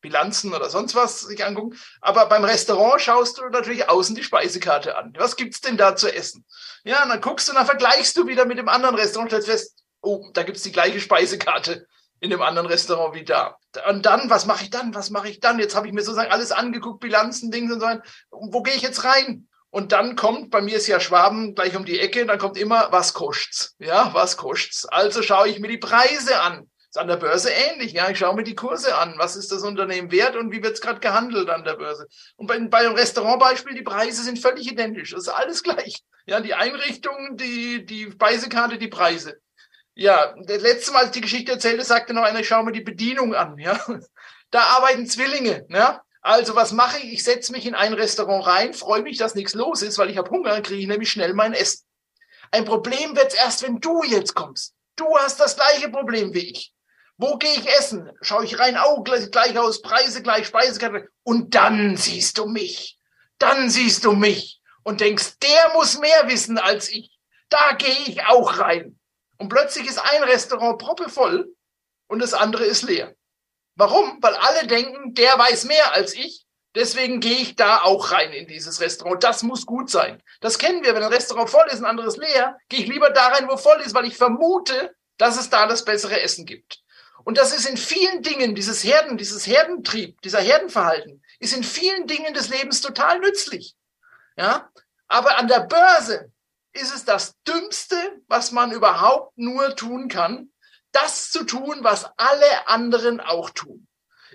Bilanzen 0.00 0.52
oder 0.54 0.68
sonst 0.70 0.94
was 0.94 1.20
sich 1.20 1.44
angucken. 1.44 1.78
Aber 2.00 2.26
beim 2.26 2.44
Restaurant 2.44 3.00
schaust 3.00 3.38
du 3.38 3.48
natürlich 3.48 3.88
außen 3.88 4.14
die 4.14 4.24
Speisekarte 4.24 4.96
an. 4.96 5.14
Was 5.18 5.36
gibt's 5.36 5.60
denn 5.60 5.76
da 5.76 5.96
zu 5.96 6.14
essen? 6.14 6.44
Ja, 6.84 7.02
und 7.02 7.10
dann 7.10 7.20
guckst 7.20 7.48
du, 7.48 7.52
und 7.52 7.56
dann 7.56 7.66
vergleichst 7.66 8.16
du 8.16 8.26
wieder 8.26 8.44
mit 8.44 8.58
dem 8.58 8.68
anderen 8.68 8.96
Restaurant 8.96 9.32
und 9.32 9.42
stellst 9.42 9.64
fest, 9.64 9.84
oh, 10.02 10.30
da 10.32 10.42
gibt's 10.42 10.62
die 10.62 10.72
gleiche 10.72 11.00
Speisekarte 11.00 11.86
in 12.20 12.30
dem 12.30 12.42
anderen 12.42 12.66
Restaurant 12.66 13.14
wie 13.14 13.24
da. 13.24 13.56
Und 13.88 14.06
dann, 14.06 14.30
was 14.30 14.46
mache 14.46 14.64
ich 14.64 14.70
dann? 14.70 14.94
Was 14.94 15.10
mache 15.10 15.28
ich 15.28 15.40
dann? 15.40 15.58
Jetzt 15.58 15.74
habe 15.74 15.86
ich 15.86 15.92
mir 15.92 16.02
sozusagen 16.02 16.30
alles 16.30 16.52
angeguckt, 16.52 17.00
Bilanzen, 17.00 17.50
Dinge 17.50 17.74
und 17.74 17.80
so 17.80 17.86
weiter. 17.86 18.02
Wo 18.30 18.62
gehe 18.62 18.74
ich 18.74 18.82
jetzt 18.82 19.04
rein? 19.04 19.48
Und 19.70 19.92
dann 19.92 20.16
kommt, 20.16 20.50
bei 20.50 20.60
mir 20.60 20.76
ist 20.76 20.88
ja 20.88 20.98
Schwaben 20.98 21.54
gleich 21.54 21.76
um 21.76 21.84
die 21.84 22.00
Ecke, 22.00 22.26
dann 22.26 22.38
kommt 22.38 22.58
immer, 22.58 22.88
was 22.90 23.14
kostet's? 23.14 23.76
Ja, 23.78 24.10
was 24.12 24.36
kostet's? 24.36 24.84
Also 24.86 25.22
schaue 25.22 25.48
ich 25.48 25.60
mir 25.60 25.68
die 25.68 25.78
Preise 25.78 26.40
an. 26.40 26.68
Ist 26.90 26.98
an 26.98 27.06
der 27.06 27.18
Börse 27.18 27.50
ähnlich, 27.50 27.92
ja. 27.92 28.10
Ich 28.10 28.18
schaue 28.18 28.34
mir 28.34 28.42
die 28.42 28.56
Kurse 28.56 28.98
an. 28.98 29.14
Was 29.16 29.36
ist 29.36 29.52
das 29.52 29.62
Unternehmen 29.62 30.10
wert 30.10 30.34
und 30.34 30.50
wie 30.50 30.60
wird's 30.60 30.80
gerade 30.80 30.98
gehandelt 30.98 31.48
an 31.48 31.62
der 31.62 31.74
Börse? 31.74 32.08
Und 32.34 32.48
bei, 32.48 32.58
bei 32.58 32.82
dem 32.82 32.94
Restaurantbeispiel, 32.94 33.76
die 33.76 33.82
Preise 33.82 34.24
sind 34.24 34.40
völlig 34.40 34.68
identisch. 34.68 35.12
Das 35.12 35.20
ist 35.20 35.28
alles 35.28 35.62
gleich. 35.62 36.02
Ja, 36.26 36.40
die 36.40 36.54
Einrichtung, 36.54 37.36
die, 37.36 37.86
die 37.86 38.10
Speisekarte, 38.10 38.76
die 38.76 38.88
Preise. 38.88 39.38
Ja, 40.00 40.34
das 40.38 40.62
letzte 40.62 40.92
Mal, 40.92 41.04
als 41.04 41.10
die 41.10 41.20
Geschichte 41.20 41.52
erzählte, 41.52 41.84
sagte 41.84 42.14
noch 42.14 42.22
einer, 42.22 42.40
ich 42.40 42.48
schaue 42.48 42.64
mir 42.64 42.72
die 42.72 42.80
Bedienung 42.80 43.34
an. 43.34 43.58
Ja, 43.58 43.78
da 44.50 44.60
arbeiten 44.60 45.06
Zwillinge. 45.06 45.66
Ja, 45.68 46.02
also 46.22 46.56
was 46.56 46.72
mache 46.72 47.00
ich? 47.00 47.12
Ich 47.12 47.22
setze 47.22 47.52
mich 47.52 47.66
in 47.66 47.74
ein 47.74 47.92
Restaurant 47.92 48.46
rein, 48.46 48.72
freue 48.72 49.02
mich, 49.02 49.18
dass 49.18 49.34
nichts 49.34 49.52
los 49.52 49.82
ist, 49.82 49.98
weil 49.98 50.08
ich 50.08 50.16
habe 50.16 50.30
Hunger, 50.30 50.58
kriege 50.62 50.80
ich 50.80 50.86
nämlich 50.86 51.10
schnell 51.10 51.34
mein 51.34 51.52
Essen. 51.52 51.84
Ein 52.50 52.64
Problem 52.64 53.14
wird's 53.14 53.34
erst, 53.34 53.62
wenn 53.62 53.78
du 53.78 54.02
jetzt 54.02 54.34
kommst. 54.34 54.72
Du 54.96 55.04
hast 55.18 55.38
das 55.38 55.56
gleiche 55.56 55.90
Problem 55.90 56.32
wie 56.32 56.50
ich. 56.50 56.72
Wo 57.18 57.36
gehe 57.36 57.52
ich 57.52 57.68
essen? 57.68 58.10
Schaue 58.22 58.46
ich 58.46 58.58
rein, 58.58 58.78
oh, 58.82 59.02
gleich, 59.02 59.30
gleich 59.30 59.58
aus, 59.58 59.82
Preise 59.82 60.22
gleich, 60.22 60.46
Speisekarte. 60.46 61.10
Und 61.24 61.54
dann 61.54 61.98
siehst 61.98 62.38
du 62.38 62.46
mich. 62.46 62.98
Dann 63.36 63.68
siehst 63.68 64.06
du 64.06 64.12
mich 64.12 64.62
und 64.82 65.02
denkst, 65.02 65.34
der 65.42 65.74
muss 65.74 65.98
mehr 65.98 66.26
wissen 66.26 66.56
als 66.56 66.88
ich. 66.88 67.18
Da 67.50 67.72
gehe 67.72 67.98
ich 68.06 68.24
auch 68.24 68.58
rein. 68.58 68.96
Und 69.40 69.48
plötzlich 69.48 69.88
ist 69.88 69.98
ein 69.98 70.22
Restaurant 70.22 70.78
proppevoll 70.78 71.56
und 72.08 72.18
das 72.18 72.34
andere 72.34 72.64
ist 72.64 72.82
leer. 72.82 73.14
Warum? 73.74 74.18
Weil 74.20 74.34
alle 74.34 74.66
denken, 74.66 75.14
der 75.14 75.38
weiß 75.38 75.64
mehr 75.64 75.94
als 75.94 76.14
ich. 76.14 76.44
Deswegen 76.74 77.20
gehe 77.20 77.38
ich 77.38 77.56
da 77.56 77.80
auch 77.82 78.12
rein 78.12 78.32
in 78.32 78.46
dieses 78.46 78.82
Restaurant. 78.82 79.24
Das 79.24 79.42
muss 79.42 79.64
gut 79.64 79.88
sein. 79.88 80.22
Das 80.42 80.58
kennen 80.58 80.84
wir. 80.84 80.94
Wenn 80.94 81.02
ein 81.02 81.12
Restaurant 81.12 81.48
voll 81.48 81.66
ist, 81.68 81.78
ein 81.78 81.86
anderes 81.86 82.18
leer, 82.18 82.58
gehe 82.68 82.80
ich 82.80 82.86
lieber 82.86 83.08
da 83.08 83.28
rein, 83.28 83.48
wo 83.48 83.56
voll 83.56 83.80
ist, 83.80 83.94
weil 83.94 84.04
ich 84.04 84.18
vermute, 84.18 84.94
dass 85.16 85.40
es 85.40 85.48
da 85.48 85.66
das 85.66 85.86
bessere 85.86 86.20
Essen 86.20 86.44
gibt. 86.44 86.82
Und 87.24 87.38
das 87.38 87.56
ist 87.56 87.66
in 87.66 87.78
vielen 87.78 88.22
Dingen, 88.22 88.54
dieses 88.54 88.84
Herden, 88.84 89.16
dieses 89.16 89.46
Herdentrieb, 89.46 90.20
dieser 90.20 90.40
Herdenverhalten, 90.40 91.24
ist 91.38 91.56
in 91.56 91.64
vielen 91.64 92.06
Dingen 92.06 92.34
des 92.34 92.50
Lebens 92.50 92.82
total 92.82 93.20
nützlich. 93.20 93.74
Ja? 94.36 94.70
Aber 95.08 95.38
an 95.38 95.48
der 95.48 95.60
Börse 95.60 96.29
ist 96.72 96.94
es 96.94 97.04
das 97.04 97.34
Dümmste, 97.46 97.96
was 98.28 98.52
man 98.52 98.72
überhaupt 98.72 99.36
nur 99.36 99.74
tun 99.76 100.08
kann, 100.08 100.50
das 100.92 101.30
zu 101.30 101.44
tun, 101.44 101.78
was 101.82 102.06
alle 102.16 102.68
anderen 102.68 103.20
auch 103.20 103.50
tun. 103.50 103.86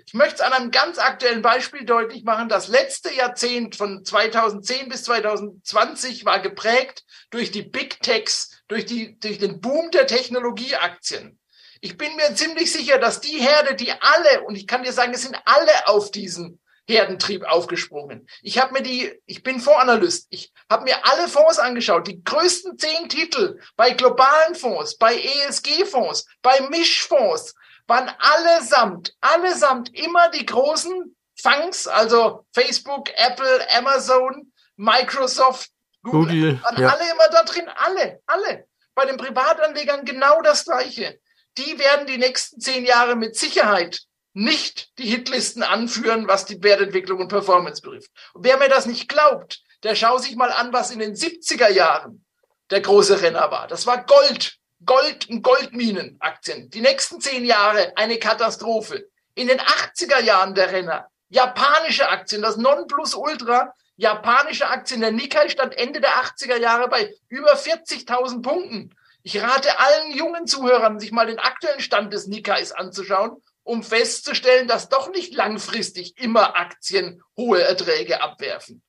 Ich 0.06 0.14
möchte 0.14 0.36
es 0.36 0.40
an 0.40 0.52
einem 0.52 0.70
ganz 0.70 0.98
aktuellen 0.98 1.42
Beispiel 1.42 1.84
deutlich 1.84 2.22
machen. 2.22 2.48
Das 2.48 2.68
letzte 2.68 3.12
Jahrzehnt 3.12 3.74
von 3.74 4.04
2010 4.04 4.88
bis 4.88 5.02
2020 5.04 6.24
war 6.24 6.38
geprägt 6.38 7.04
durch 7.30 7.50
die 7.50 7.62
Big 7.62 8.00
Techs, 8.02 8.62
durch, 8.68 8.86
die, 8.86 9.18
durch 9.18 9.38
den 9.38 9.60
Boom 9.60 9.90
der 9.90 10.06
Technologieaktien. 10.06 11.40
Ich 11.80 11.96
bin 11.96 12.14
mir 12.14 12.34
ziemlich 12.34 12.72
sicher, 12.72 12.98
dass 12.98 13.20
die 13.20 13.38
Herde, 13.38 13.74
die 13.74 13.92
alle, 13.92 14.44
und 14.44 14.54
ich 14.54 14.66
kann 14.66 14.84
dir 14.84 14.92
sagen, 14.92 15.12
es 15.12 15.22
sind 15.22 15.36
alle 15.44 15.88
auf 15.88 16.10
diesen 16.10 16.60
Herdentrieb 16.88 17.44
aufgesprungen. 17.44 18.28
Ich 18.42 18.58
habe 18.58 18.74
mir 18.74 18.82
die, 18.82 19.12
ich 19.26 19.42
bin 19.42 19.60
Fondsanalyst, 19.60 20.28
ich 20.30 20.52
habe 20.70 20.84
mir 20.84 21.04
alle 21.04 21.28
Fonds 21.28 21.58
angeschaut, 21.58 22.06
die 22.06 22.22
größten 22.22 22.78
zehn 22.78 23.08
Titel 23.08 23.58
bei 23.76 23.90
globalen 23.90 24.54
Fonds, 24.54 24.96
bei 24.96 25.14
ESG-Fonds, 25.14 26.26
bei 26.42 26.60
Mischfonds 26.70 27.54
waren 27.88 28.10
allesamt, 28.18 29.14
allesamt 29.20 29.96
immer 29.96 30.30
die 30.30 30.46
großen 30.46 31.16
Fangs, 31.40 31.86
also 31.86 32.46
Facebook, 32.52 33.10
Apple, 33.16 33.66
Amazon, 33.76 34.52
Microsoft, 34.76 35.70
Google, 36.02 36.20
Google 36.22 36.62
waren 36.62 36.80
ja. 36.80 36.88
alle 36.88 37.10
immer 37.10 37.28
da 37.30 37.42
drin, 37.42 37.68
alle, 37.74 38.20
alle. 38.26 38.66
Bei 38.94 39.04
den 39.04 39.16
Privatanlegern 39.16 40.04
genau 40.04 40.40
das 40.42 40.64
Gleiche. 40.64 41.18
Die 41.58 41.78
werden 41.78 42.06
die 42.06 42.18
nächsten 42.18 42.60
zehn 42.60 42.84
Jahre 42.84 43.16
mit 43.16 43.36
Sicherheit 43.36 44.05
nicht 44.36 44.98
die 44.98 45.08
Hitlisten 45.08 45.62
anführen, 45.62 46.28
was 46.28 46.44
die 46.44 46.62
Wertentwicklung 46.62 47.20
und 47.20 47.28
Performance 47.28 47.80
betrifft. 47.80 48.10
Und 48.34 48.44
wer 48.44 48.58
mir 48.58 48.68
das 48.68 48.84
nicht 48.84 49.08
glaubt, 49.08 49.62
Der 49.82 49.94
schau 49.94 50.18
sich 50.18 50.36
mal 50.36 50.50
an, 50.50 50.72
was 50.72 50.90
in 50.90 50.98
den 50.98 51.14
70er 51.14 51.70
Jahren 51.70 52.24
der 52.70 52.80
große 52.80 53.20
Renner 53.20 53.50
war. 53.50 53.68
Das 53.68 53.86
war 53.86 54.04
Gold. 54.04 54.56
Gold 54.84 55.28
und 55.28 55.42
Goldminenaktien. 55.42 56.70
Die 56.70 56.80
nächsten 56.80 57.20
zehn 57.20 57.44
Jahre 57.44 57.92
eine 57.94 58.18
Katastrophe. 58.18 59.08
In 59.34 59.48
den 59.48 59.60
80er 59.60 60.20
Jahren 60.22 60.54
der 60.54 60.72
Renner. 60.72 61.08
Japanische 61.28 62.08
Aktien, 62.08 62.42
das 62.42 62.56
Nonplusultra. 62.56 63.72
Japanische 63.96 64.66
Aktien. 64.66 65.02
Der 65.02 65.12
Nikkei 65.12 65.50
stand 65.50 65.76
Ende 65.78 66.00
der 66.00 66.16
80er 66.24 66.56
Jahre 66.56 66.88
bei 66.88 67.14
über 67.28 67.54
40.000 67.54 68.42
Punkten. 68.42 68.94
Ich 69.22 69.40
rate 69.40 69.78
allen 69.78 70.16
jungen 70.16 70.46
Zuhörern, 70.46 70.98
sich 70.98 71.12
mal 71.12 71.26
den 71.26 71.38
aktuellen 71.38 71.80
Stand 71.80 72.12
des 72.12 72.26
Nikkais 72.26 72.72
anzuschauen, 72.72 73.42
um 73.66 73.82
festzustellen, 73.82 74.68
dass 74.68 74.88
doch 74.88 75.10
nicht 75.10 75.34
langfristig 75.34 76.18
immer 76.18 76.56
Aktien 76.56 77.22
hohe 77.36 77.62
Erträge 77.62 78.22
abwerfen. 78.22 78.82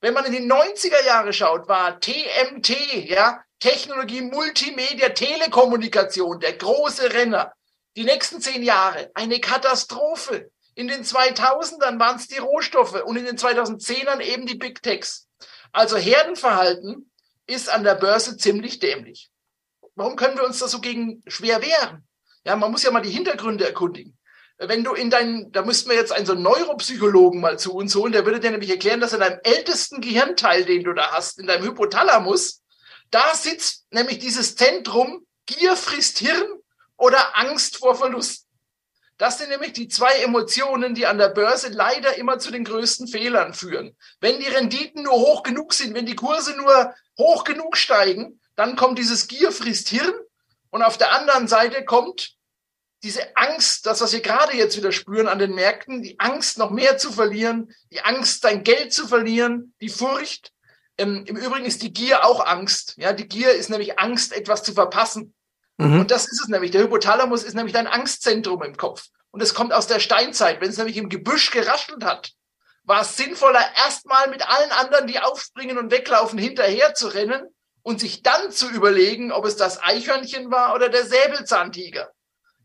Wenn 0.00 0.14
man 0.14 0.24
in 0.26 0.32
die 0.32 0.50
90er 0.50 1.04
Jahre 1.06 1.32
schaut, 1.32 1.68
war 1.68 1.98
TMT, 2.00 3.08
ja, 3.08 3.42
Technologie, 3.60 4.20
Multimedia, 4.20 5.10
Telekommunikation, 5.10 6.40
der 6.40 6.54
große 6.54 7.12
Renner. 7.12 7.52
Die 7.96 8.04
nächsten 8.04 8.40
zehn 8.40 8.62
Jahre 8.62 9.10
eine 9.14 9.40
Katastrophe. 9.40 10.50
In 10.74 10.88
den 10.88 11.04
2000ern 11.04 11.98
waren 11.98 12.16
es 12.16 12.26
die 12.26 12.38
Rohstoffe 12.38 13.00
und 13.04 13.16
in 13.16 13.24
den 13.24 13.38
2010ern 13.38 14.20
eben 14.20 14.46
die 14.46 14.56
Big 14.56 14.82
Techs. 14.82 15.28
Also 15.72 15.96
Herdenverhalten 15.96 17.10
ist 17.46 17.70
an 17.70 17.84
der 17.84 17.94
Börse 17.94 18.36
ziemlich 18.36 18.80
dämlich 18.80 19.30
warum 19.94 20.16
können 20.16 20.36
wir 20.36 20.44
uns 20.44 20.58
da 20.58 20.68
so 20.68 20.80
gegen 20.80 21.22
schwer 21.26 21.62
wehren? 21.62 22.06
Ja, 22.44 22.56
man 22.56 22.70
muss 22.70 22.82
ja 22.82 22.90
mal 22.90 23.00
die 23.00 23.10
Hintergründe 23.10 23.66
erkundigen. 23.66 24.16
Wenn 24.58 24.84
du 24.84 24.92
in 24.94 25.10
deinen, 25.10 25.50
da 25.50 25.62
müssten 25.62 25.90
wir 25.90 25.96
jetzt 25.96 26.12
einen 26.12 26.26
so 26.26 26.34
Neuropsychologen 26.34 27.40
mal 27.40 27.58
zu 27.58 27.74
uns 27.74 27.94
holen, 27.94 28.12
der 28.12 28.24
würde 28.24 28.40
dir 28.40 28.52
nämlich 28.52 28.70
erklären, 28.70 29.00
dass 29.00 29.12
in 29.12 29.20
deinem 29.20 29.40
ältesten 29.42 30.00
Gehirnteil, 30.00 30.64
den 30.64 30.84
du 30.84 30.92
da 30.92 31.10
hast, 31.10 31.38
in 31.38 31.46
deinem 31.46 31.64
Hypothalamus, 31.64 32.62
da 33.10 33.34
sitzt 33.34 33.86
nämlich 33.90 34.18
dieses 34.18 34.54
Zentrum 34.54 35.26
Gier 35.46 35.76
frisst 35.76 36.18
Hirn 36.18 36.46
oder 36.96 37.36
Angst 37.36 37.78
vor 37.78 37.96
Verlust. 37.96 38.46
Das 39.18 39.38
sind 39.38 39.50
nämlich 39.50 39.72
die 39.72 39.88
zwei 39.88 40.12
Emotionen, 40.22 40.94
die 40.94 41.06
an 41.06 41.18
der 41.18 41.28
Börse 41.28 41.68
leider 41.68 42.16
immer 42.16 42.38
zu 42.38 42.50
den 42.50 42.64
größten 42.64 43.06
Fehlern 43.06 43.54
führen. 43.54 43.96
Wenn 44.20 44.40
die 44.40 44.48
Renditen 44.48 45.04
nur 45.04 45.14
hoch 45.14 45.42
genug 45.42 45.72
sind, 45.74 45.94
wenn 45.94 46.06
die 46.06 46.16
Kurse 46.16 46.56
nur 46.56 46.94
hoch 47.18 47.44
genug 47.44 47.76
steigen, 47.76 48.40
dann 48.56 48.74
kommt 48.74 48.98
dieses 48.98 49.28
Gier 49.28 49.52
frisst 49.52 49.88
Hirn 49.88 50.14
und 50.70 50.82
auf 50.82 50.98
der 50.98 51.12
anderen 51.12 51.46
Seite 51.46 51.84
kommt 51.84 52.34
diese 53.04 53.36
Angst, 53.36 53.86
das, 53.86 54.00
was 54.00 54.12
wir 54.12 54.20
gerade 54.20 54.56
jetzt 54.56 54.76
wieder 54.76 54.90
spüren 54.90 55.28
an 55.28 55.38
den 55.38 55.54
Märkten, 55.54 56.02
die 56.02 56.18
Angst, 56.18 56.58
noch 56.58 56.70
mehr 56.70 56.98
zu 56.98 57.12
verlieren, 57.12 57.72
die 57.92 58.00
Angst, 58.00 58.42
dein 58.44 58.64
Geld 58.64 58.92
zu 58.92 59.06
verlieren, 59.06 59.74
die 59.80 59.90
Furcht. 59.90 60.52
Ähm, 60.96 61.24
Im 61.26 61.36
Übrigen 61.36 61.66
ist 61.66 61.82
die 61.82 61.92
Gier 61.92 62.24
auch 62.24 62.44
Angst. 62.44 62.94
Ja, 62.96 63.12
die 63.12 63.28
Gier 63.28 63.52
ist 63.52 63.68
nämlich 63.68 63.98
Angst, 63.98 64.32
etwas 64.32 64.62
zu 64.62 64.72
verpassen. 64.72 65.34
Mhm. 65.76 66.00
Und 66.00 66.10
das 66.10 66.24
ist 66.24 66.40
es 66.40 66.48
nämlich. 66.48 66.70
Der 66.70 66.82
Hypothalamus 66.82 67.44
ist 67.44 67.54
nämlich 67.54 67.74
dein 67.74 67.86
Angstzentrum 67.86 68.62
im 68.62 68.76
Kopf. 68.76 69.06
Und 69.30 69.42
es 69.42 69.54
kommt 69.54 69.72
aus 69.72 69.86
der 69.86 70.00
Steinzeit. 70.00 70.60
Wenn 70.60 70.70
es 70.70 70.78
nämlich 70.78 70.96
im 70.96 71.08
Gebüsch 71.08 71.50
geraschelt 71.50 72.04
hat, 72.04 72.32
war 72.84 73.02
es 73.02 73.16
sinnvoller, 73.16 73.64
erstmal 73.76 74.28
mit 74.30 74.48
allen 74.48 74.70
anderen, 74.72 75.06
die 75.06 75.20
aufspringen 75.20 75.78
und 75.78 75.90
weglaufen, 75.90 76.38
hinterher 76.38 76.94
zu 76.94 77.08
rennen, 77.08 77.48
und 77.84 78.00
sich 78.00 78.22
dann 78.22 78.50
zu 78.50 78.70
überlegen, 78.70 79.30
ob 79.30 79.44
es 79.44 79.56
das 79.56 79.80
Eichhörnchen 79.80 80.50
war 80.50 80.74
oder 80.74 80.88
der 80.88 81.04
Säbelzahntiger. 81.04 82.10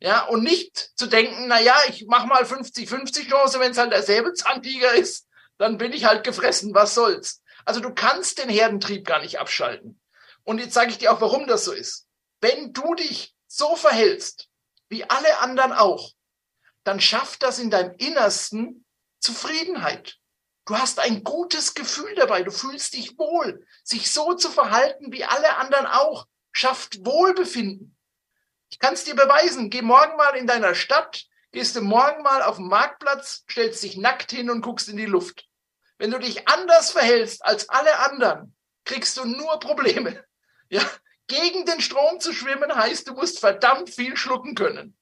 Ja, 0.02 0.26
und 0.26 0.44
nicht 0.44 0.92
zu 0.98 1.08
denken, 1.08 1.48
na 1.48 1.60
ja, 1.60 1.76
ich 1.90 2.06
mach 2.08 2.26
mal 2.26 2.44
50-50 2.44 3.30
Chance, 3.30 3.60
wenn 3.60 3.72
es 3.72 3.78
halt 3.78 3.92
der 3.92 4.04
Säbelzahntiger 4.04 4.94
ist, 4.94 5.28
dann 5.58 5.78
bin 5.78 5.92
ich 5.92 6.06
halt 6.06 6.24
gefressen, 6.24 6.74
was 6.74 6.96
soll's. 6.96 7.42
Also 7.66 7.82
du 7.82 7.94
kannst 7.94 8.38
den 8.38 8.50
Herdentrieb 8.50 9.06
gar 9.06 9.22
nicht 9.22 9.40
abschalten. 9.40 10.00
Und 10.44 10.60
jetzt 10.60 10.74
sage 10.74 10.92
ich 10.92 10.98
dir 10.98 11.12
auch, 11.12 11.22
warum 11.22 11.48
das 11.48 11.66
so 11.66 11.74
ist. 11.74 12.08
Wenn 12.40 12.72
du 12.72 12.96
dich 12.96 13.36
so 13.48 13.76
verhältst, 13.76 14.48
wie 14.88 15.04
alle 15.10 15.40
anderen 15.40 15.74
auch, 15.74 16.14
dann 16.86 17.02
schafft 17.02 17.44
das 17.44 17.60
in 17.60 17.70
deinem 17.70 17.94
Innersten 17.98 18.86
Zufriedenheit. 19.20 20.16
Du 20.66 20.78
hast 20.78 21.00
ein 21.00 21.24
gutes 21.24 21.74
Gefühl 21.74 22.16
dabei, 22.16 22.44
du 22.44 22.52
fühlst 22.52 22.94
dich 22.94 23.18
wohl. 23.18 23.66
Sich 23.84 24.12
so 24.12 24.34
zu 24.34 24.50
verhalten 24.50 25.12
wie 25.12 25.26
alle 25.26 25.58
anderen 25.58 25.88
auch, 25.88 26.26
schafft 26.52 27.06
Wohlbefinden. 27.06 27.98
Ich 28.70 28.80
kann 28.80 28.94
es 28.94 29.04
dir 29.04 29.16
beweisen. 29.16 29.70
Geh 29.70 29.82
morgen 29.82 30.16
mal 30.16 30.36
in 30.36 30.48
deiner 30.48 30.76
Stadt, 30.76 31.26
gehst 31.52 31.76
du 31.76 31.82
morgen 31.82 32.22
mal 32.22 32.44
auf 32.44 32.58
den 32.58 32.68
Marktplatz, 32.68 33.44
stellst 33.50 33.84
dich 33.84 33.98
nackt 33.98 34.32
hin 34.32 34.50
und 34.50 34.62
guckst 34.62 34.90
in 34.90 34.98
die 34.98 35.06
Luft. 35.06 35.48
Wenn 35.98 36.12
du 36.12 36.20
dich 36.20 36.48
anders 36.48 36.92
verhältst 36.92 37.44
als 37.44 37.70
alle 37.70 38.00
anderen, 38.00 38.56
kriegst 38.86 39.18
du 39.18 39.26
nur 39.26 39.60
Probleme. 39.60 40.24
Ja, 40.72 40.88
gegen 41.26 41.66
den 41.66 41.82
Strom 41.82 42.20
zu 42.20 42.32
schwimmen 42.32 42.76
heißt, 42.76 43.08
du 43.08 43.14
musst 43.14 43.40
verdammt 43.40 43.90
viel 43.90 44.16
schlucken 44.16 44.54
können. 44.54 44.96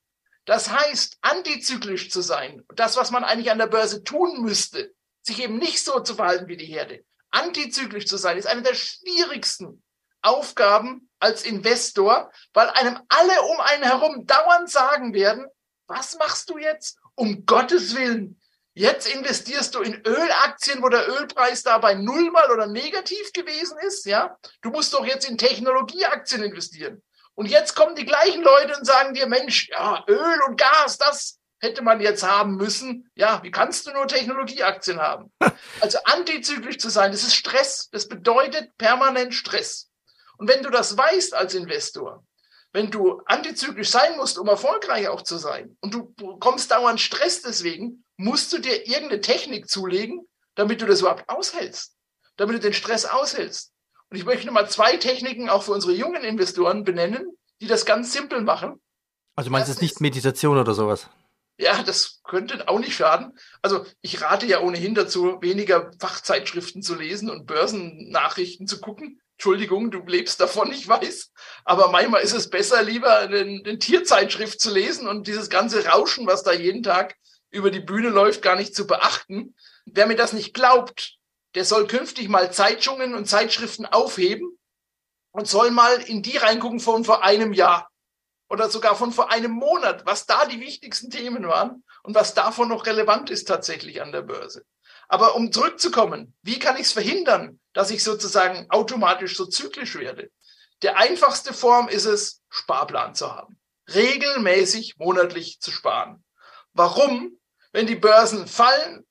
Das 0.46 0.70
heißt, 0.70 1.18
antizyklisch 1.20 2.10
zu 2.10 2.22
sein, 2.22 2.64
das, 2.74 2.96
was 2.96 3.12
man 3.12 3.26
eigentlich 3.26 3.52
an 3.52 3.58
der 3.58 3.68
Börse 3.68 4.02
tun 4.06 4.42
müsste, 4.44 4.94
sich 5.22 5.44
eben 5.44 5.58
nicht 5.58 5.84
so 5.84 6.00
zu 6.00 6.16
verhalten 6.16 6.48
wie 6.48 6.56
die 6.56 6.66
Herde. 6.66 7.04
Antizyklisch 7.32 8.06
zu 8.06 8.16
sein, 8.16 8.38
ist 8.38 8.48
eine 8.48 8.62
der 8.62 8.76
schwierigsten 8.76 9.84
Aufgaben 10.22 11.07
als 11.20 11.44
Investor, 11.44 12.32
weil 12.54 12.70
einem 12.70 13.00
alle 13.10 13.42
um 13.44 13.60
einen 13.60 13.84
herum 13.84 14.26
dauernd 14.26 14.70
sagen 14.70 15.14
werden, 15.14 15.48
was 15.88 16.18
machst 16.18 16.50
du 16.50 16.58
jetzt? 16.58 16.98
Um 17.16 17.46
Gottes 17.46 17.96
Willen. 17.96 18.40
Jetzt 18.74 19.12
investierst 19.12 19.74
du 19.74 19.82
in 19.82 19.96
Ölaktien, 20.06 20.84
wo 20.84 20.90
der 20.90 21.08
Ölpreis 21.10 21.64
da 21.64 21.80
bei 21.80 21.96
Null 21.96 22.30
mal 22.30 22.52
oder 22.52 22.68
negativ 22.68 23.34
gewesen 23.34 23.78
ist, 23.80 24.06
ja? 24.06 24.38
Du 24.62 24.70
musst 24.70 24.94
doch 24.94 25.04
jetzt 25.04 25.28
in 25.28 25.38
Technologieaktien 25.38 26.44
investieren. 26.44 27.02
Und 27.34 27.48
jetzt 27.48 27.76
kommen 27.76 27.96
die 27.96 28.06
gleichen 28.06 28.44
Leute 28.44 28.78
und 28.78 28.86
sagen 28.86 29.16
dir, 29.16 29.26
Mensch, 29.26 29.70
ja, 29.70 30.04
Öl 30.08 30.42
und 30.48 30.60
Gas, 30.60 31.00
das 31.00 31.40
hätte 31.60 31.82
man 31.82 32.02
jetzt 32.02 32.24
haben 32.24 32.56
müssen. 32.56 33.10
Ja, 33.16 33.42
wie 33.42 33.52
kannst 33.52 33.88
du 33.88 33.92
nur 33.94 34.08
Technologieaktien 34.08 35.00
haben? 35.00 35.32
Also 35.82 36.00
antizyklisch 36.06 36.78
zu 36.78 36.90
sein, 36.90 37.12
das 37.12 37.24
ist 37.24 37.36
Stress. 37.36 37.90
Das 37.92 38.08
bedeutet 38.08 38.78
permanent 38.78 39.34
Stress. 39.34 39.90
Und 40.38 40.48
wenn 40.48 40.64
du 40.64 40.70
das 40.70 40.98
weißt 40.98 41.34
als 41.34 41.56
Investor, 41.56 42.24
wenn 42.74 42.92
du 42.92 43.22
antizyklisch 43.26 43.90
sein 43.90 44.18
musst, 44.18 44.38
um 44.38 44.48
erfolgreich 44.48 45.08
auch 45.08 45.22
zu 45.22 45.38
sein, 45.38 45.78
und 45.82 45.94
du 45.94 46.14
bekommst 46.16 46.72
dauernd 46.72 47.02
Stress 47.02 47.42
deswegen, 47.42 48.04
musst 48.18 48.54
du 48.54 48.60
dir 48.60 48.88
irgendeine 48.88 49.22
Technik 49.22 49.70
zulegen, 49.70 50.28
damit 50.56 50.82
du 50.82 50.86
das 50.86 51.02
überhaupt 51.02 51.28
aushältst, 51.30 51.96
damit 52.36 52.58
du 52.58 52.60
den 52.60 52.74
Stress 52.74 53.06
aushältst. 53.06 53.72
Und 54.10 54.18
ich 54.18 54.26
möchte 54.26 54.52
mal 54.52 54.70
zwei 54.70 54.98
Techniken 54.98 55.50
auch 55.50 55.64
für 55.64 55.74
unsere 55.74 55.94
jungen 55.94 56.24
Investoren 56.24 56.84
benennen, 56.84 57.38
die 57.62 57.68
das 57.68 57.86
ganz 57.86 58.14
simpel 58.14 58.42
machen. 58.42 58.82
Also 59.36 59.50
meinst 59.50 59.68
du 59.68 59.74
es 59.74 59.82
nicht 59.82 60.02
Meditation 60.02 60.58
oder 60.58 60.74
sowas? 60.74 61.10
Ja, 61.60 61.82
das 61.84 62.22
könnte 62.24 62.68
auch 62.68 62.80
nicht 62.80 62.96
schaden. 62.96 63.38
Also 63.62 63.86
ich 64.02 64.22
rate 64.22 64.46
ja 64.46 64.62
ohnehin 64.62 64.94
dazu, 64.94 65.42
weniger 65.42 65.92
Fachzeitschriften 66.00 66.84
zu 66.84 66.96
lesen 66.96 67.30
und 67.30 67.48
Börsennachrichten 67.48 68.68
zu 68.68 68.80
gucken. 68.80 69.20
Entschuldigung, 69.38 69.92
du 69.92 70.00
lebst 70.00 70.40
davon, 70.40 70.72
ich 70.72 70.88
weiß. 70.88 71.32
Aber 71.64 71.90
manchmal 71.90 72.24
ist 72.24 72.34
es 72.34 72.50
besser, 72.50 72.82
lieber 72.82 73.20
eine, 73.20 73.78
Tierzeitschrift 73.78 74.60
zu 74.60 74.74
lesen 74.74 75.08
und 75.08 75.28
dieses 75.28 75.52
ganze 75.52 75.86
Rauschen, 75.86 76.26
was 76.26 76.42
da 76.42 76.54
jeden 76.54 76.82
Tag 76.82 77.16
über 77.52 77.70
die 77.70 77.80
Bühne 77.80 78.10
läuft, 78.10 78.42
gar 78.42 78.56
nicht 78.56 78.76
zu 78.76 78.88
beachten. 78.88 79.56
Wer 79.86 80.08
mir 80.08 80.16
das 80.16 80.34
nicht 80.34 80.56
glaubt, 80.56 81.18
der 81.54 81.66
soll 81.66 81.86
künftig 81.86 82.30
mal 82.30 82.52
Zeitschungen 82.52 83.14
und 83.14 83.28
Zeitschriften 83.28 83.86
aufheben 83.86 84.58
und 85.30 85.48
soll 85.48 85.70
mal 85.70 86.02
in 86.02 86.24
die 86.24 86.38
reingucken 86.38 86.80
von 86.80 87.04
vor 87.04 87.24
einem 87.24 87.54
Jahr 87.54 87.92
oder 88.50 88.72
sogar 88.72 88.96
von 88.96 89.12
vor 89.12 89.32
einem 89.32 89.52
Monat, 89.52 90.04
was 90.08 90.26
da 90.26 90.48
die 90.48 90.62
wichtigsten 90.62 91.12
Themen 91.12 91.48
waren 91.48 91.84
und 92.02 92.16
was 92.16 92.34
davon 92.34 92.70
noch 92.70 92.88
relevant 92.88 93.30
ist 93.30 93.48
tatsächlich 93.48 94.02
an 94.02 94.12
der 94.12 94.24
Börse. 94.24 94.66
Aber 95.08 95.36
um 95.36 95.52
zurückzukommen, 95.52 96.34
wie 96.42 96.60
kann 96.60 96.76
ich 96.76 96.84
es 96.84 96.92
verhindern, 96.92 97.60
dass 97.74 97.92
ich 97.92 98.04
sozusagen 98.04 98.70
automatisch 98.70 99.38
so 99.38 99.46
zyklisch 99.46 99.96
werde? 99.96 100.30
Der 100.82 100.98
einfachste 100.98 101.54
Form 101.54 101.88
ist 101.88 102.06
es, 102.06 102.42
Sparplan 102.50 103.16
zu 103.16 103.34
haben. 103.34 103.58
Regelmäßig 103.94 104.98
monatlich 104.98 105.60
zu 105.60 105.72
sparen. 105.72 106.24
Warum? 106.74 107.40
Wenn 107.72 107.88
die 107.88 107.96
Börsen 107.96 108.48
fallen, 108.48 109.06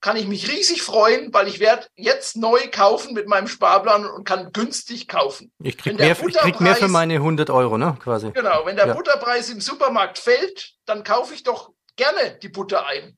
kann 0.00 0.16
ich 0.16 0.26
mich 0.26 0.48
riesig 0.50 0.82
freuen, 0.82 1.32
weil 1.34 1.48
ich 1.48 1.58
werde 1.58 1.86
jetzt 1.96 2.36
neu 2.36 2.60
kaufen 2.70 3.14
mit 3.14 3.26
meinem 3.26 3.48
Sparplan 3.48 4.06
und 4.06 4.24
kann 4.24 4.52
günstig 4.52 5.08
kaufen. 5.08 5.52
Ich 5.58 5.76
krieg, 5.76 5.98
mehr, 5.98 6.12
ich 6.12 6.36
krieg 6.36 6.60
mehr 6.60 6.76
für 6.76 6.88
meine 6.88 7.14
100 7.14 7.50
Euro, 7.50 7.76
ne, 7.76 7.98
quasi. 8.02 8.30
Genau, 8.30 8.64
wenn 8.64 8.76
der 8.76 8.88
ja. 8.88 8.94
Butterpreis 8.94 9.50
im 9.50 9.60
Supermarkt 9.60 10.18
fällt, 10.18 10.74
dann 10.84 11.02
kaufe 11.02 11.34
ich 11.34 11.42
doch 11.42 11.72
gerne 11.96 12.38
die 12.40 12.48
Butter 12.48 12.86
ein. 12.86 13.16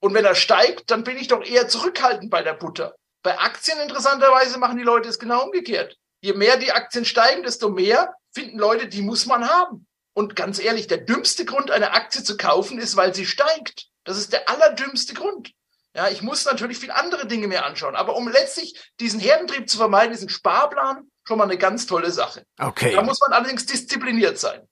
Und 0.00 0.14
wenn 0.14 0.24
er 0.24 0.34
steigt, 0.34 0.90
dann 0.90 1.04
bin 1.04 1.16
ich 1.16 1.28
doch 1.28 1.44
eher 1.44 1.68
zurückhaltend 1.68 2.30
bei 2.30 2.42
der 2.42 2.54
Butter. 2.54 2.94
Bei 3.22 3.38
Aktien 3.38 3.78
interessanterweise 3.80 4.58
machen 4.58 4.78
die 4.78 4.82
Leute 4.82 5.08
es 5.08 5.18
genau 5.18 5.44
umgekehrt. 5.44 5.96
Je 6.22 6.32
mehr 6.32 6.56
die 6.56 6.72
Aktien 6.72 7.04
steigen, 7.04 7.42
desto 7.42 7.68
mehr 7.68 8.14
finden 8.32 8.58
Leute, 8.58 8.88
die 8.88 9.02
muss 9.02 9.26
man 9.26 9.48
haben. 9.48 9.86
Und 10.14 10.36
ganz 10.36 10.58
ehrlich, 10.58 10.86
der 10.86 10.98
dümmste 10.98 11.44
Grund, 11.44 11.70
eine 11.70 11.92
Aktie 11.92 12.22
zu 12.22 12.36
kaufen, 12.36 12.78
ist, 12.78 12.96
weil 12.96 13.14
sie 13.14 13.26
steigt. 13.26 13.86
Das 14.04 14.18
ist 14.18 14.32
der 14.32 14.48
allerdümmste 14.48 15.14
Grund. 15.14 15.52
Ja, 15.94 16.08
ich 16.08 16.22
muss 16.22 16.44
natürlich 16.44 16.78
viel 16.78 16.90
andere 16.90 17.26
Dinge 17.26 17.48
mir 17.48 17.64
anschauen. 17.64 17.96
Aber 17.96 18.16
um 18.16 18.28
letztlich 18.28 18.80
diesen 19.00 19.20
Herdentrieb 19.20 19.68
zu 19.68 19.76
vermeiden, 19.76 20.12
diesen 20.12 20.28
Sparplan 20.28 21.10
schon 21.26 21.38
mal 21.38 21.44
eine 21.44 21.58
ganz 21.58 21.86
tolle 21.86 22.10
Sache. 22.10 22.44
Okay. 22.58 22.94
Da 22.94 23.02
muss 23.02 23.20
man 23.20 23.32
allerdings 23.32 23.66
diszipliniert 23.66 24.38
sein. 24.38 24.66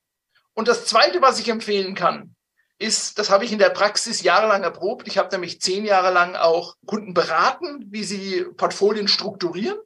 Und 0.54 0.68
das 0.68 0.86
Zweite, 0.86 1.20
was 1.20 1.38
ich 1.38 1.48
empfehlen 1.48 1.94
kann, 1.94 2.34
ist, 2.78 3.18
das 3.18 3.30
habe 3.30 3.44
ich 3.44 3.52
in 3.52 3.58
der 3.58 3.70
Praxis 3.70 4.22
jahrelang 4.22 4.62
erprobt. 4.62 5.08
Ich 5.08 5.18
habe 5.18 5.30
nämlich 5.30 5.60
zehn 5.60 5.84
Jahre 5.84 6.12
lang 6.12 6.36
auch 6.36 6.76
Kunden 6.86 7.14
beraten, 7.14 7.86
wie 7.90 8.04
sie 8.04 8.44
Portfolien 8.56 9.08
strukturieren. 9.08 9.78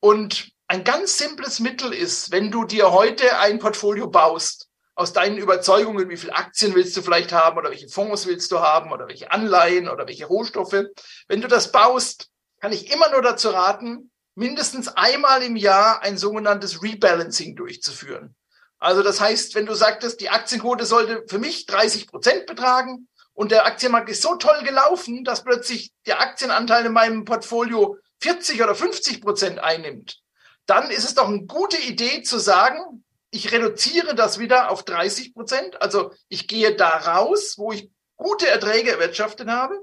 Und 0.00 0.50
ein 0.66 0.84
ganz 0.84 1.16
simples 1.16 1.60
Mittel 1.60 1.92
ist, 1.92 2.30
wenn 2.30 2.50
du 2.50 2.64
dir 2.64 2.92
heute 2.92 3.38
ein 3.38 3.58
Portfolio 3.58 4.08
baust, 4.08 4.68
aus 4.94 5.12
deinen 5.12 5.38
Überzeugungen, 5.38 6.10
wie 6.10 6.16
viele 6.16 6.34
Aktien 6.34 6.74
willst 6.74 6.96
du 6.96 7.02
vielleicht 7.02 7.32
haben 7.32 7.56
oder 7.56 7.70
welche 7.70 7.88
Fonds 7.88 8.26
willst 8.26 8.50
du 8.50 8.58
haben 8.58 8.90
oder 8.90 9.06
welche 9.06 9.30
Anleihen 9.30 9.88
oder 9.88 10.08
welche 10.08 10.26
Rohstoffe. 10.26 10.84
Wenn 11.28 11.40
du 11.40 11.46
das 11.46 11.70
baust, 11.70 12.28
kann 12.60 12.72
ich 12.72 12.92
immer 12.92 13.08
nur 13.12 13.22
dazu 13.22 13.50
raten, 13.50 14.10
mindestens 14.34 14.88
einmal 14.88 15.42
im 15.42 15.54
Jahr 15.54 16.02
ein 16.02 16.18
sogenanntes 16.18 16.82
Rebalancing 16.82 17.54
durchzuführen. 17.54 18.34
Also 18.78 19.02
das 19.02 19.20
heißt, 19.20 19.54
wenn 19.54 19.66
du 19.66 19.74
sagtest, 19.74 20.20
die 20.20 20.30
Aktienquote 20.30 20.84
sollte 20.84 21.24
für 21.28 21.38
mich 21.38 21.66
30 21.66 22.06
Prozent 22.06 22.46
betragen 22.46 23.08
und 23.34 23.50
der 23.50 23.66
Aktienmarkt 23.66 24.08
ist 24.08 24.22
so 24.22 24.36
toll 24.36 24.62
gelaufen, 24.62 25.24
dass 25.24 25.44
plötzlich 25.44 25.92
der 26.06 26.20
Aktienanteil 26.20 26.86
in 26.86 26.92
meinem 26.92 27.24
Portfolio 27.24 27.96
40 28.20 28.62
oder 28.62 28.74
50 28.74 29.20
Prozent 29.20 29.58
einnimmt, 29.58 30.20
dann 30.66 30.90
ist 30.90 31.04
es 31.04 31.14
doch 31.14 31.28
eine 31.28 31.46
gute 31.46 31.78
Idee 31.78 32.22
zu 32.22 32.38
sagen, 32.38 33.04
ich 33.30 33.52
reduziere 33.52 34.14
das 34.14 34.38
wieder 34.38 34.70
auf 34.70 34.84
30 34.84 35.34
Prozent. 35.34 35.80
Also 35.82 36.12
ich 36.28 36.48
gehe 36.48 36.74
da 36.74 36.96
raus, 36.96 37.54
wo 37.58 37.72
ich 37.72 37.90
gute 38.16 38.48
Erträge 38.48 38.90
erwirtschaftet 38.92 39.48
habe. 39.48 39.78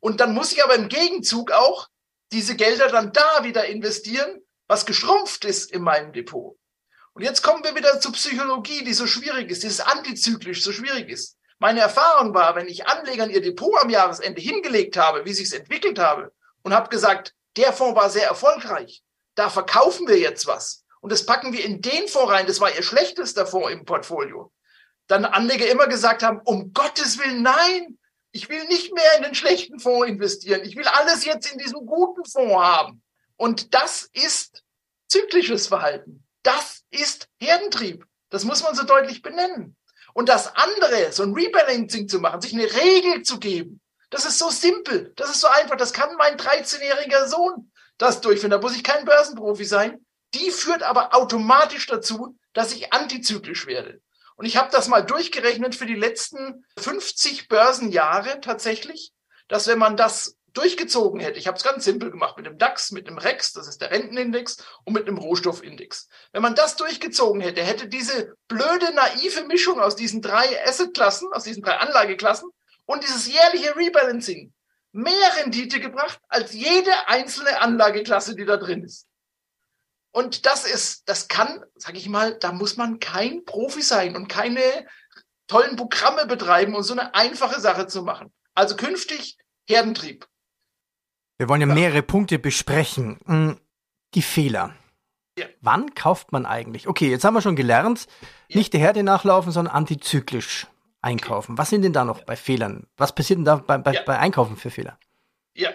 Und 0.00 0.20
dann 0.20 0.34
muss 0.34 0.52
ich 0.52 0.62
aber 0.62 0.74
im 0.74 0.88
Gegenzug 0.88 1.52
auch 1.52 1.88
diese 2.32 2.56
Gelder 2.56 2.88
dann 2.88 3.12
da 3.12 3.44
wieder 3.44 3.66
investieren, 3.66 4.42
was 4.66 4.86
geschrumpft 4.86 5.44
ist 5.44 5.70
in 5.70 5.82
meinem 5.82 6.12
Depot. 6.12 6.56
Und 7.14 7.22
jetzt 7.22 7.42
kommen 7.42 7.62
wir 7.62 7.74
wieder 7.74 8.00
zur 8.00 8.12
Psychologie, 8.12 8.84
die 8.84 8.94
so 8.94 9.06
schwierig 9.06 9.50
ist, 9.50 9.62
dieses 9.62 9.80
antizyklisch 9.80 10.62
so 10.62 10.72
schwierig 10.72 11.08
ist. 11.08 11.36
Meine 11.58 11.80
Erfahrung 11.80 12.34
war, 12.34 12.56
wenn 12.56 12.66
ich 12.66 12.86
Anlegern 12.86 13.30
ihr 13.30 13.42
Depot 13.42 13.80
am 13.80 13.90
Jahresende 13.90 14.40
hingelegt 14.40 14.96
habe, 14.96 15.24
wie 15.24 15.32
sich 15.32 15.46
es 15.46 15.52
entwickelt 15.52 15.98
habe, 15.98 16.32
und 16.62 16.74
habe 16.74 16.88
gesagt, 16.88 17.34
der 17.56 17.72
Fonds 17.72 17.96
war 17.96 18.08
sehr 18.08 18.26
erfolgreich, 18.26 19.02
da 19.34 19.50
verkaufen 19.50 20.08
wir 20.08 20.18
jetzt 20.18 20.46
was. 20.46 20.84
Und 21.00 21.12
das 21.12 21.26
packen 21.26 21.52
wir 21.52 21.64
in 21.64 21.82
den 21.82 22.08
Fonds 22.08 22.32
rein, 22.32 22.46
das 22.46 22.60
war 22.60 22.74
ihr 22.74 22.82
schlechtester 22.82 23.46
Fonds 23.46 23.70
im 23.70 23.84
Portfolio. 23.84 24.52
Dann 25.06 25.24
Anleger 25.24 25.68
immer 25.68 25.88
gesagt 25.88 26.22
haben, 26.22 26.40
um 26.44 26.72
Gottes 26.72 27.18
Willen, 27.18 27.42
nein, 27.42 27.98
ich 28.30 28.48
will 28.48 28.64
nicht 28.66 28.94
mehr 28.94 29.16
in 29.18 29.24
den 29.24 29.34
schlechten 29.34 29.78
Fonds 29.78 30.08
investieren. 30.08 30.62
Ich 30.64 30.76
will 30.76 30.86
alles 30.86 31.24
jetzt 31.24 31.52
in 31.52 31.58
diesem 31.58 31.84
guten 31.86 32.24
Fonds 32.24 32.54
haben. 32.54 33.02
Und 33.36 33.74
das 33.74 34.08
ist 34.14 34.64
zyklisches 35.08 35.66
Verhalten. 35.66 36.24
Das 36.42 36.81
ist 36.92 37.28
Herdentrieb. 37.40 38.06
Das 38.30 38.44
muss 38.44 38.62
man 38.62 38.74
so 38.74 38.84
deutlich 38.84 39.22
benennen. 39.22 39.76
Und 40.14 40.28
das 40.28 40.54
andere, 40.54 41.10
so 41.12 41.22
ein 41.22 41.32
Rebalancing 41.32 42.08
zu 42.08 42.20
machen, 42.20 42.40
sich 42.40 42.52
eine 42.52 42.72
Regel 42.72 43.22
zu 43.22 43.38
geben, 43.38 43.80
das 44.10 44.26
ist 44.26 44.38
so 44.38 44.50
simpel, 44.50 45.12
das 45.16 45.30
ist 45.30 45.40
so 45.40 45.48
einfach, 45.48 45.76
das 45.76 45.94
kann 45.94 46.16
mein 46.16 46.36
13-jähriger 46.36 47.26
Sohn 47.28 47.72
das 47.96 48.20
durchführen. 48.20 48.50
Da 48.50 48.58
muss 48.58 48.76
ich 48.76 48.84
kein 48.84 49.04
Börsenprofi 49.06 49.64
sein. 49.64 50.04
Die 50.34 50.50
führt 50.50 50.82
aber 50.82 51.14
automatisch 51.14 51.86
dazu, 51.86 52.36
dass 52.52 52.74
ich 52.74 52.92
antizyklisch 52.92 53.66
werde. 53.66 54.00
Und 54.36 54.44
ich 54.44 54.56
habe 54.56 54.70
das 54.70 54.88
mal 54.88 55.02
durchgerechnet 55.02 55.74
für 55.74 55.86
die 55.86 55.94
letzten 55.94 56.64
50 56.78 57.48
Börsenjahre 57.48 58.40
tatsächlich, 58.40 59.12
dass 59.48 59.66
wenn 59.66 59.78
man 59.78 59.96
das 59.96 60.36
durchgezogen 60.52 61.20
hätte, 61.20 61.38
ich 61.38 61.46
habe 61.46 61.56
es 61.56 61.64
ganz 61.64 61.84
simpel 61.84 62.10
gemacht 62.10 62.36
mit 62.36 62.46
dem 62.46 62.58
DAX, 62.58 62.90
mit 62.90 63.06
dem 63.06 63.18
REX, 63.18 63.52
das 63.52 63.68
ist 63.68 63.80
der 63.80 63.90
Rentenindex, 63.90 64.58
und 64.84 64.92
mit 64.92 65.06
dem 65.06 65.18
Rohstoffindex. 65.18 66.08
Wenn 66.32 66.42
man 66.42 66.54
das 66.54 66.76
durchgezogen 66.76 67.40
hätte, 67.40 67.62
hätte 67.62 67.88
diese 67.88 68.34
blöde, 68.48 68.92
naive 68.94 69.44
Mischung 69.44 69.80
aus 69.80 69.96
diesen 69.96 70.22
drei 70.22 70.64
Assetklassen, 70.66 71.32
aus 71.32 71.44
diesen 71.44 71.62
drei 71.62 71.76
Anlageklassen 71.76 72.50
und 72.84 73.02
dieses 73.02 73.26
jährliche 73.26 73.76
Rebalancing 73.76 74.52
mehr 74.92 75.36
Rendite 75.38 75.80
gebracht 75.80 76.20
als 76.28 76.52
jede 76.52 77.08
einzelne 77.08 77.60
Anlageklasse, 77.60 78.36
die 78.36 78.44
da 78.44 78.56
drin 78.56 78.84
ist. 78.84 79.06
Und 80.12 80.44
das 80.44 80.66
ist, 80.66 81.08
das 81.08 81.28
kann, 81.28 81.64
sage 81.74 81.96
ich 81.96 82.08
mal, 82.08 82.38
da 82.38 82.52
muss 82.52 82.76
man 82.76 83.00
kein 83.00 83.44
Profi 83.46 83.80
sein 83.80 84.14
und 84.14 84.28
keine 84.28 84.60
tollen 85.46 85.76
Programme 85.76 86.26
betreiben, 86.26 86.74
um 86.74 86.82
so 86.82 86.92
eine 86.92 87.14
einfache 87.14 87.60
Sache 87.60 87.86
zu 87.86 88.02
machen. 88.02 88.32
Also 88.54 88.76
künftig 88.76 89.38
Herdentrieb. 89.66 90.26
Wir 91.42 91.48
wollen 91.48 91.60
ja 91.60 91.66
mehrere 91.66 92.02
Punkte 92.04 92.38
besprechen. 92.38 93.18
Hm, 93.26 93.58
die 94.14 94.22
Fehler. 94.22 94.76
Ja. 95.36 95.46
Wann 95.60 95.92
kauft 95.92 96.30
man 96.30 96.46
eigentlich? 96.46 96.86
Okay, 96.86 97.10
jetzt 97.10 97.24
haben 97.24 97.34
wir 97.34 97.42
schon 97.42 97.56
gelernt, 97.56 98.06
ja. 98.46 98.58
nicht 98.58 98.72
der 98.72 98.78
Herde 98.78 99.02
nachlaufen, 99.02 99.50
sondern 99.50 99.74
antizyklisch 99.74 100.68
einkaufen. 101.00 101.58
Was 101.58 101.70
sind 101.70 101.82
denn 101.82 101.92
da 101.92 102.04
noch 102.04 102.22
bei 102.22 102.36
Fehlern? 102.36 102.86
Was 102.96 103.12
passiert 103.12 103.38
denn 103.38 103.44
da 103.44 103.56
bei, 103.56 103.76
bei, 103.76 103.92
ja. 103.92 104.02
bei 104.04 104.20
Einkaufen 104.20 104.56
für 104.56 104.70
Fehler? 104.70 105.00
Ja, 105.54 105.70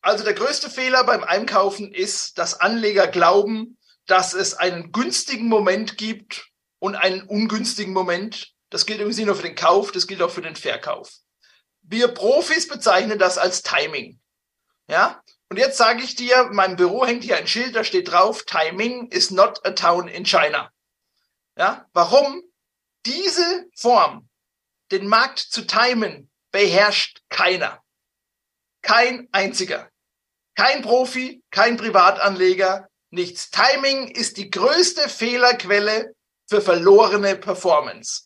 also 0.00 0.24
der 0.24 0.34
größte 0.34 0.68
Fehler 0.68 1.04
beim 1.04 1.22
Einkaufen 1.22 1.92
ist, 1.94 2.36
dass 2.38 2.58
Anleger 2.60 3.06
glauben, 3.06 3.78
dass 4.06 4.34
es 4.34 4.54
einen 4.54 4.90
günstigen 4.90 5.46
Moment 5.46 5.98
gibt 5.98 6.48
und 6.80 6.96
einen 6.96 7.22
ungünstigen 7.22 7.92
Moment. 7.92 8.54
Das 8.70 8.86
gilt 8.86 8.98
übrigens 8.98 9.18
nicht 9.18 9.26
nur 9.26 9.36
für 9.36 9.46
den 9.46 9.54
Kauf, 9.54 9.92
das 9.92 10.08
gilt 10.08 10.20
auch 10.20 10.32
für 10.32 10.42
den 10.42 10.56
Verkauf. 10.56 11.12
Wir 11.82 12.08
Profis 12.08 12.66
bezeichnen 12.66 13.20
das 13.20 13.38
als 13.38 13.62
Timing. 13.62 14.18
Ja? 14.92 15.22
Und 15.48 15.56
jetzt 15.56 15.78
sage 15.78 16.02
ich 16.02 16.16
dir, 16.16 16.48
in 16.50 16.54
meinem 16.54 16.76
Büro 16.76 17.06
hängt 17.06 17.24
hier 17.24 17.38
ein 17.38 17.46
Schild, 17.46 17.74
da 17.74 17.82
steht 17.82 18.10
drauf, 18.10 18.44
Timing 18.44 19.08
is 19.08 19.30
not 19.30 19.64
a 19.66 19.70
town 19.70 20.06
in 20.06 20.26
China. 20.26 20.70
Ja? 21.56 21.88
Warum? 21.94 22.42
Diese 23.06 23.66
Form, 23.74 24.28
den 24.90 25.08
Markt 25.08 25.38
zu 25.38 25.66
timen, 25.66 26.30
beherrscht 26.50 27.22
keiner. 27.30 27.82
Kein 28.82 29.28
einziger. 29.32 29.88
Kein 30.54 30.82
Profi, 30.82 31.42
kein 31.50 31.78
Privatanleger, 31.78 32.88
nichts. 33.08 33.50
Timing 33.50 34.08
ist 34.08 34.36
die 34.36 34.50
größte 34.50 35.08
Fehlerquelle 35.08 36.14
für 36.48 36.60
verlorene 36.60 37.36
Performance. 37.36 38.24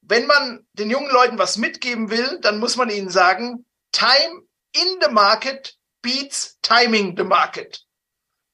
Wenn 0.00 0.26
man 0.26 0.66
den 0.72 0.90
jungen 0.90 1.10
Leuten 1.10 1.38
was 1.38 1.56
mitgeben 1.56 2.10
will, 2.10 2.40
dann 2.40 2.58
muss 2.58 2.74
man 2.74 2.90
ihnen 2.90 3.10
sagen, 3.10 3.64
Time 3.92 4.45
in 4.82 4.98
the 5.00 5.10
market 5.10 5.74
beats 6.02 6.58
timing 6.62 7.16
the 7.16 7.24
market. 7.24 7.80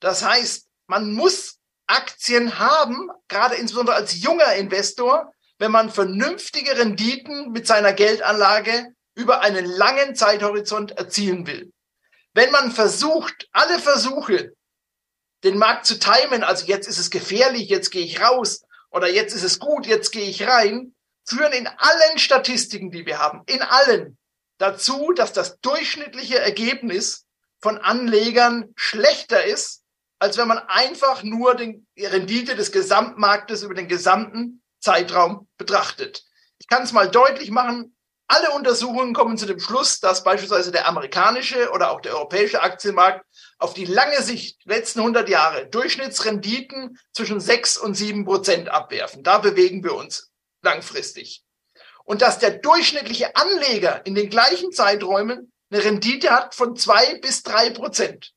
Das 0.00 0.24
heißt, 0.24 0.68
man 0.86 1.12
muss 1.12 1.58
Aktien 1.86 2.58
haben, 2.58 3.10
gerade 3.28 3.56
insbesondere 3.56 3.96
als 3.96 4.22
junger 4.22 4.54
Investor, 4.54 5.32
wenn 5.58 5.70
man 5.70 5.90
vernünftige 5.90 6.76
Renditen 6.76 7.52
mit 7.52 7.66
seiner 7.66 7.92
Geldanlage 7.92 8.94
über 9.14 9.42
einen 9.42 9.64
langen 9.64 10.14
Zeithorizont 10.14 10.92
erzielen 10.92 11.46
will. 11.46 11.72
Wenn 12.34 12.50
man 12.50 12.72
versucht, 12.72 13.48
alle 13.52 13.78
Versuche, 13.78 14.54
den 15.44 15.58
Markt 15.58 15.86
zu 15.86 15.98
timen, 15.98 16.42
also 16.42 16.66
jetzt 16.66 16.88
ist 16.88 16.98
es 16.98 17.10
gefährlich, 17.10 17.68
jetzt 17.68 17.90
gehe 17.90 18.04
ich 18.04 18.20
raus 18.20 18.62
oder 18.90 19.08
jetzt 19.08 19.34
ist 19.34 19.42
es 19.42 19.58
gut, 19.58 19.86
jetzt 19.86 20.10
gehe 20.12 20.28
ich 20.28 20.46
rein, 20.46 20.94
führen 21.24 21.52
in 21.52 21.66
allen 21.66 22.18
Statistiken, 22.18 22.90
die 22.90 23.06
wir 23.06 23.18
haben, 23.18 23.42
in 23.46 23.60
allen 23.60 24.18
dazu, 24.58 25.12
dass 25.12 25.32
das 25.32 25.60
durchschnittliche 25.60 26.38
Ergebnis 26.38 27.26
von 27.60 27.78
Anlegern 27.78 28.72
schlechter 28.74 29.44
ist, 29.44 29.82
als 30.18 30.36
wenn 30.36 30.48
man 30.48 30.58
einfach 30.58 31.22
nur 31.22 31.54
den, 31.54 31.86
die 31.96 32.06
Rendite 32.06 32.54
des 32.54 32.72
Gesamtmarktes 32.72 33.62
über 33.62 33.74
den 33.74 33.88
gesamten 33.88 34.62
Zeitraum 34.80 35.48
betrachtet. 35.58 36.24
Ich 36.58 36.68
kann 36.68 36.82
es 36.82 36.92
mal 36.92 37.10
deutlich 37.10 37.50
machen. 37.50 37.96
Alle 38.28 38.52
Untersuchungen 38.52 39.14
kommen 39.14 39.36
zu 39.36 39.46
dem 39.46 39.60
Schluss, 39.60 40.00
dass 40.00 40.24
beispielsweise 40.24 40.70
der 40.70 40.86
amerikanische 40.86 41.70
oder 41.70 41.90
auch 41.90 42.00
der 42.00 42.14
europäische 42.14 42.62
Aktienmarkt 42.62 43.26
auf 43.58 43.74
die 43.74 43.84
lange 43.84 44.22
Sicht, 44.22 44.64
letzten 44.64 45.00
100 45.00 45.28
Jahre, 45.28 45.66
Durchschnittsrenditen 45.66 46.98
zwischen 47.12 47.40
6 47.40 47.78
und 47.78 47.94
7 47.94 48.24
Prozent 48.24 48.68
abwerfen. 48.68 49.22
Da 49.22 49.38
bewegen 49.38 49.82
wir 49.84 49.94
uns 49.94 50.30
langfristig 50.62 51.44
und 52.04 52.22
dass 52.22 52.38
der 52.38 52.50
durchschnittliche 52.50 53.36
Anleger 53.36 54.04
in 54.04 54.14
den 54.14 54.30
gleichen 54.30 54.72
Zeiträumen 54.72 55.52
eine 55.70 55.84
Rendite 55.84 56.30
hat 56.30 56.54
von 56.54 56.76
zwei 56.76 57.18
bis 57.20 57.42
drei 57.42 57.70
Prozent. 57.70 58.32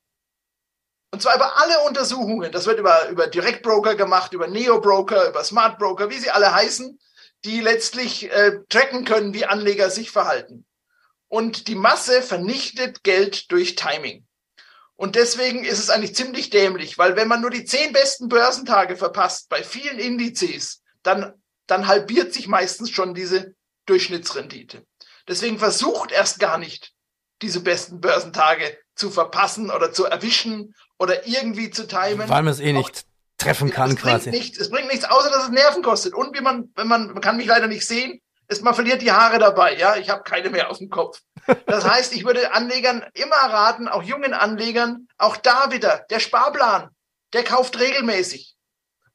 Und 1.12 1.22
zwar 1.22 1.36
über 1.36 1.62
alle 1.62 1.80
Untersuchungen. 1.82 2.52
Das 2.52 2.66
wird 2.66 2.80
über, 2.80 3.08
über 3.10 3.28
Direktbroker 3.28 3.96
gemacht, 3.96 4.34
über 4.34 4.48
Neo-Broker, 4.48 5.30
über 5.30 5.44
Smart 5.44 5.80
Broker, 5.80 6.10
wie 6.10 6.20
sie 6.20 6.32
alle 6.32 6.54
heißen, 6.54 7.00
die 7.46 7.62
letztlich 7.62 8.32
äh, 8.32 8.60
tracken 8.70 9.06
können, 9.06 9.34
wie 9.34 9.46
Anleger 9.46 9.90
sich 9.90 10.12
verhalten. 10.12 10.66
Und 11.28 11.68
die 11.68 11.76
Masse 11.76 12.22
vernichtet 12.22 13.04
Geld 13.04 13.52
durch 13.52 13.76
Timing. 13.76 14.26
Und 14.96 15.16
deswegen 15.16 15.66
ist 15.66 15.80
es 15.80 15.90
eigentlich 15.90 16.16
ziemlich 16.16 16.50
dämlich, 16.50 16.98
weil 16.98 17.16
wenn 17.16 17.28
man 17.28 17.42
nur 17.42 17.50
die 17.50 17.66
zehn 17.66 17.92
besten 17.92 18.30
Börsentage 18.30 18.96
verpasst 18.96 19.50
bei 19.50 19.62
vielen 19.64 20.00
Indizes, 20.00 20.82
dann 21.04 21.34
dann 21.68 21.88
halbiert 21.88 22.34
sich 22.34 22.48
meistens 22.48 22.90
schon 22.90 23.14
diese 23.14 23.56
Durchschnittsrendite. 23.86 24.86
Deswegen 25.28 25.60
versucht 25.60 26.12
erst 26.12 26.40
gar 26.40 26.58
nicht, 26.58 26.94
diese 27.42 27.60
besten 27.60 28.00
Börsentage 28.00 28.78
zu 28.96 29.10
verpassen 29.10 29.70
oder 29.70 29.92
zu 29.92 30.06
erwischen 30.06 30.74
oder 30.98 31.28
irgendwie 31.28 31.70
zu 31.70 31.88
timen. 31.88 32.30
Weil 32.30 32.44
man 32.44 32.48
es 32.54 32.60
eh 32.60 32.74
nicht 32.74 33.06
treffen 33.38 33.70
kann 33.70 33.92
es 33.92 33.98
quasi. 33.98 34.30
Bringt 34.30 34.44
nicht, 34.44 34.58
es 34.58 34.70
bringt 34.70 34.88
nichts, 34.88 35.06
außer 35.06 35.30
dass 35.30 35.46
es 35.46 35.50
Nerven 35.50 35.84
kostet. 35.84 36.14
Und 36.14 36.36
wie 36.38 36.42
man, 36.42 36.72
wenn 36.76 36.88
man, 36.88 37.08
man 37.08 37.22
kann 37.22 37.38
mich 37.38 37.48
leider 37.48 37.68
nicht 37.68 37.86
sehen, 37.86 38.22
ist, 38.48 38.64
man 38.64 38.76
verliert 38.76 39.02
die 39.02 39.12
Haare 39.12 39.40
dabei. 39.40 39.76
Ja, 39.78 39.96
ich 39.96 40.10
habe 40.10 40.24
keine 40.24 40.50
mehr 40.50 40.70
auf 40.70 40.78
dem 40.78 40.90
Kopf. 40.90 41.22
Das 41.66 41.86
heißt, 41.90 42.14
ich 42.14 42.26
würde 42.26 42.54
Anlegern 42.54 43.06
immer 43.14 43.36
raten, 43.36 43.88
auch 43.88 44.04
jungen 44.04 44.34
Anlegern, 44.34 45.08
auch 45.18 45.38
da 45.38 45.72
wieder, 45.72 46.06
der 46.10 46.20
Sparplan, 46.20 46.90
der 47.34 47.44
kauft 47.44 47.80
regelmäßig. 47.80 48.55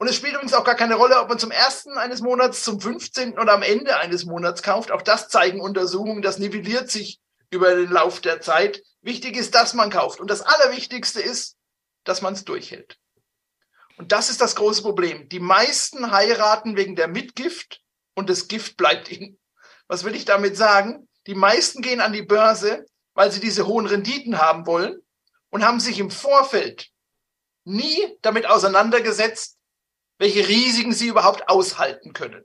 Und 0.00 0.08
es 0.08 0.16
spielt 0.16 0.32
übrigens 0.32 0.54
auch 0.54 0.64
gar 0.64 0.76
keine 0.76 0.94
Rolle, 0.94 1.20
ob 1.20 1.28
man 1.28 1.38
zum 1.38 1.50
ersten 1.50 1.98
eines 1.98 2.22
Monats, 2.22 2.64
zum 2.64 2.80
15. 2.80 3.38
oder 3.38 3.52
am 3.52 3.62
Ende 3.62 3.98
eines 3.98 4.24
Monats 4.24 4.62
kauft. 4.62 4.90
Auch 4.92 5.02
das 5.02 5.28
zeigen 5.28 5.60
Untersuchungen. 5.60 6.22
Das 6.22 6.38
nivelliert 6.38 6.90
sich 6.90 7.20
über 7.50 7.74
den 7.74 7.90
Lauf 7.90 8.20
der 8.20 8.40
Zeit. 8.40 8.82
Wichtig 9.02 9.36
ist, 9.36 9.54
dass 9.54 9.74
man 9.74 9.90
kauft. 9.90 10.18
Und 10.18 10.30
das 10.30 10.40
Allerwichtigste 10.40 11.20
ist, 11.20 11.58
dass 12.04 12.22
man 12.22 12.32
es 12.32 12.46
durchhält. 12.46 12.96
Und 13.98 14.10
das 14.12 14.30
ist 14.30 14.40
das 14.40 14.56
große 14.56 14.80
Problem. 14.80 15.28
Die 15.28 15.38
meisten 15.38 16.10
heiraten 16.10 16.78
wegen 16.78 16.96
der 16.96 17.08
Mitgift 17.08 17.82
und 18.14 18.30
das 18.30 18.48
Gift 18.48 18.78
bleibt 18.78 19.10
ihnen. 19.10 19.38
Was 19.86 20.04
will 20.04 20.14
ich 20.14 20.24
damit 20.24 20.56
sagen? 20.56 21.10
Die 21.26 21.34
meisten 21.34 21.82
gehen 21.82 22.00
an 22.00 22.14
die 22.14 22.22
Börse, 22.22 22.86
weil 23.12 23.30
sie 23.30 23.40
diese 23.40 23.66
hohen 23.66 23.84
Renditen 23.84 24.38
haben 24.38 24.64
wollen 24.64 24.96
und 25.50 25.62
haben 25.62 25.78
sich 25.78 25.98
im 25.98 26.10
Vorfeld 26.10 26.88
nie 27.64 28.16
damit 28.22 28.46
auseinandergesetzt, 28.46 29.58
welche 30.20 30.46
Risiken 30.46 30.92
sie 30.92 31.08
überhaupt 31.08 31.48
aushalten 31.48 32.12
können. 32.12 32.44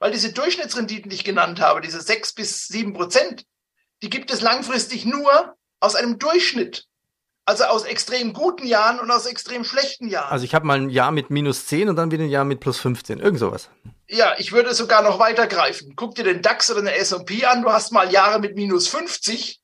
Weil 0.00 0.10
diese 0.10 0.32
Durchschnittsrenditen, 0.32 1.08
die 1.08 1.16
ich 1.16 1.24
genannt 1.24 1.60
habe, 1.60 1.80
diese 1.80 2.00
sechs 2.00 2.34
bis 2.34 2.66
sieben 2.66 2.92
Prozent, 2.92 3.46
die 4.02 4.10
gibt 4.10 4.32
es 4.32 4.40
langfristig 4.40 5.06
nur 5.06 5.54
aus 5.78 5.94
einem 5.94 6.18
Durchschnitt. 6.18 6.86
Also 7.46 7.64
aus 7.64 7.84
extrem 7.84 8.32
guten 8.32 8.66
Jahren 8.66 8.98
und 8.98 9.10
aus 9.10 9.26
extrem 9.26 9.64
schlechten 9.64 10.08
Jahren. 10.08 10.32
Also 10.32 10.44
ich 10.44 10.54
habe 10.54 10.66
mal 10.66 10.80
ein 10.80 10.90
Jahr 10.90 11.12
mit 11.12 11.30
minus 11.30 11.66
10 11.66 11.88
und 11.88 11.96
dann 11.96 12.10
wieder 12.10 12.24
ein 12.24 12.30
Jahr 12.30 12.44
mit 12.44 12.58
plus 12.58 12.80
15. 12.80 13.20
Irgend 13.20 13.38
sowas. 13.38 13.68
Ja, 14.08 14.34
ich 14.38 14.50
würde 14.50 14.74
sogar 14.74 15.02
noch 15.02 15.18
weiter 15.18 15.46
greifen. 15.46 15.94
Guck 15.94 16.16
dir 16.16 16.24
den 16.24 16.42
DAX 16.42 16.70
oder 16.70 16.80
den 16.80 16.88
S&P 16.88 17.44
an. 17.44 17.62
Du 17.62 17.70
hast 17.70 17.92
mal 17.92 18.10
Jahre 18.10 18.40
mit 18.40 18.56
minus 18.56 18.88
50 18.88 19.60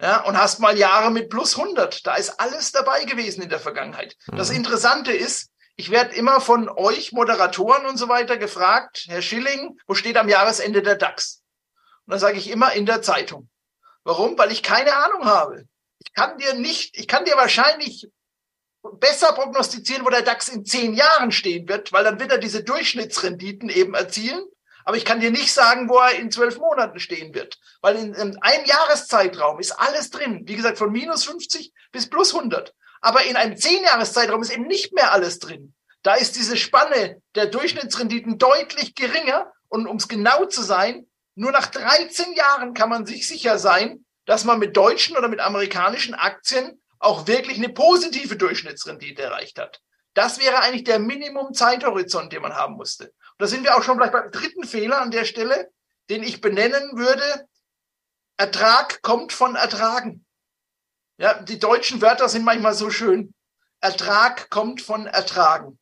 ja, 0.00 0.22
und 0.24 0.36
hast 0.36 0.60
mal 0.60 0.78
Jahre 0.78 1.10
mit 1.10 1.30
plus 1.30 1.58
100. 1.58 2.06
Da 2.06 2.14
ist 2.14 2.38
alles 2.38 2.70
dabei 2.70 3.04
gewesen 3.04 3.42
in 3.42 3.48
der 3.48 3.60
Vergangenheit. 3.60 4.14
Mhm. 4.30 4.36
Das 4.36 4.50
Interessante 4.50 5.12
ist, 5.12 5.51
ich 5.76 5.90
werde 5.90 6.14
immer 6.14 6.40
von 6.40 6.68
euch 6.68 7.12
Moderatoren 7.12 7.86
und 7.86 7.96
so 7.96 8.08
weiter 8.08 8.36
gefragt, 8.36 9.04
Herr 9.08 9.22
Schilling, 9.22 9.78
wo 9.86 9.94
steht 9.94 10.16
am 10.16 10.28
Jahresende 10.28 10.82
der 10.82 10.96
DAX? 10.96 11.42
Und 12.06 12.12
dann 12.12 12.20
sage 12.20 12.38
ich 12.38 12.50
immer 12.50 12.72
in 12.72 12.86
der 12.86 13.02
Zeitung. 13.02 13.48
Warum? 14.04 14.36
Weil 14.36 14.52
ich 14.52 14.62
keine 14.62 14.94
Ahnung 14.96 15.24
habe. 15.24 15.64
Ich 15.98 16.12
kann 16.12 16.36
dir 16.38 16.54
nicht, 16.54 16.98
ich 16.98 17.08
kann 17.08 17.24
dir 17.24 17.36
wahrscheinlich 17.36 18.08
besser 18.94 19.32
prognostizieren, 19.32 20.04
wo 20.04 20.10
der 20.10 20.22
DAX 20.22 20.48
in 20.48 20.64
zehn 20.64 20.94
Jahren 20.94 21.30
stehen 21.30 21.68
wird, 21.68 21.92
weil 21.92 22.04
dann 22.04 22.18
wird 22.18 22.32
er 22.32 22.38
diese 22.38 22.64
Durchschnittsrenditen 22.64 23.68
eben 23.68 23.94
erzielen. 23.94 24.44
Aber 24.84 24.96
ich 24.96 25.04
kann 25.04 25.20
dir 25.20 25.30
nicht 25.30 25.52
sagen, 25.52 25.88
wo 25.88 25.98
er 25.98 26.16
in 26.16 26.32
zwölf 26.32 26.58
Monaten 26.58 26.98
stehen 26.98 27.34
wird, 27.34 27.60
weil 27.80 27.94
in, 27.94 28.14
in 28.14 28.42
einem 28.42 28.64
Jahreszeitraum 28.64 29.60
ist 29.60 29.72
alles 29.72 30.10
drin. 30.10 30.42
Wie 30.46 30.56
gesagt, 30.56 30.78
von 30.78 30.90
minus 30.90 31.24
50 31.24 31.72
bis 31.92 32.10
plus 32.10 32.34
100. 32.34 32.74
Aber 33.02 33.24
in 33.24 33.36
einem 33.36 33.56
Zehnjahreszeitraum 33.56 34.40
ist 34.40 34.52
eben 34.52 34.66
nicht 34.66 34.94
mehr 34.94 35.12
alles 35.12 35.38
drin. 35.38 35.74
Da 36.02 36.14
ist 36.14 36.36
diese 36.36 36.56
Spanne 36.56 37.20
der 37.34 37.46
Durchschnittsrenditen 37.46 38.38
deutlich 38.38 38.94
geringer. 38.94 39.52
Und 39.68 39.86
um 39.86 39.96
es 39.96 40.08
genau 40.08 40.46
zu 40.46 40.62
sein, 40.62 41.06
nur 41.34 41.50
nach 41.50 41.66
13 41.66 42.32
Jahren 42.34 42.74
kann 42.74 42.88
man 42.88 43.04
sich 43.04 43.26
sicher 43.26 43.58
sein, 43.58 44.04
dass 44.24 44.44
man 44.44 44.58
mit 44.58 44.76
deutschen 44.76 45.16
oder 45.16 45.28
mit 45.28 45.40
amerikanischen 45.40 46.14
Aktien 46.14 46.80
auch 46.98 47.26
wirklich 47.26 47.58
eine 47.58 47.70
positive 47.70 48.36
Durchschnittsrendite 48.36 49.22
erreicht 49.22 49.58
hat. 49.58 49.80
Das 50.14 50.38
wäre 50.40 50.60
eigentlich 50.60 50.84
der 50.84 50.98
Minimum-Zeithorizont, 50.98 52.32
den 52.32 52.42
man 52.42 52.54
haben 52.54 52.74
musste. 52.74 53.06
Und 53.06 53.38
da 53.38 53.46
sind 53.46 53.64
wir 53.64 53.76
auch 53.76 53.82
schon 53.82 53.96
vielleicht 53.96 54.12
beim 54.12 54.30
dritten 54.30 54.64
Fehler 54.64 55.00
an 55.00 55.10
der 55.10 55.24
Stelle, 55.24 55.70
den 56.10 56.22
ich 56.22 56.40
benennen 56.40 56.96
würde. 56.96 57.48
Ertrag 58.36 59.02
kommt 59.02 59.32
von 59.32 59.56
Ertragen. 59.56 60.24
Ja, 61.22 61.40
die 61.40 61.60
deutschen 61.60 62.02
Wörter 62.02 62.28
sind 62.28 62.44
manchmal 62.44 62.74
so 62.74 62.90
schön. 62.90 63.32
Ertrag 63.80 64.50
kommt 64.50 64.82
von 64.82 65.06
Ertragen. 65.06 65.78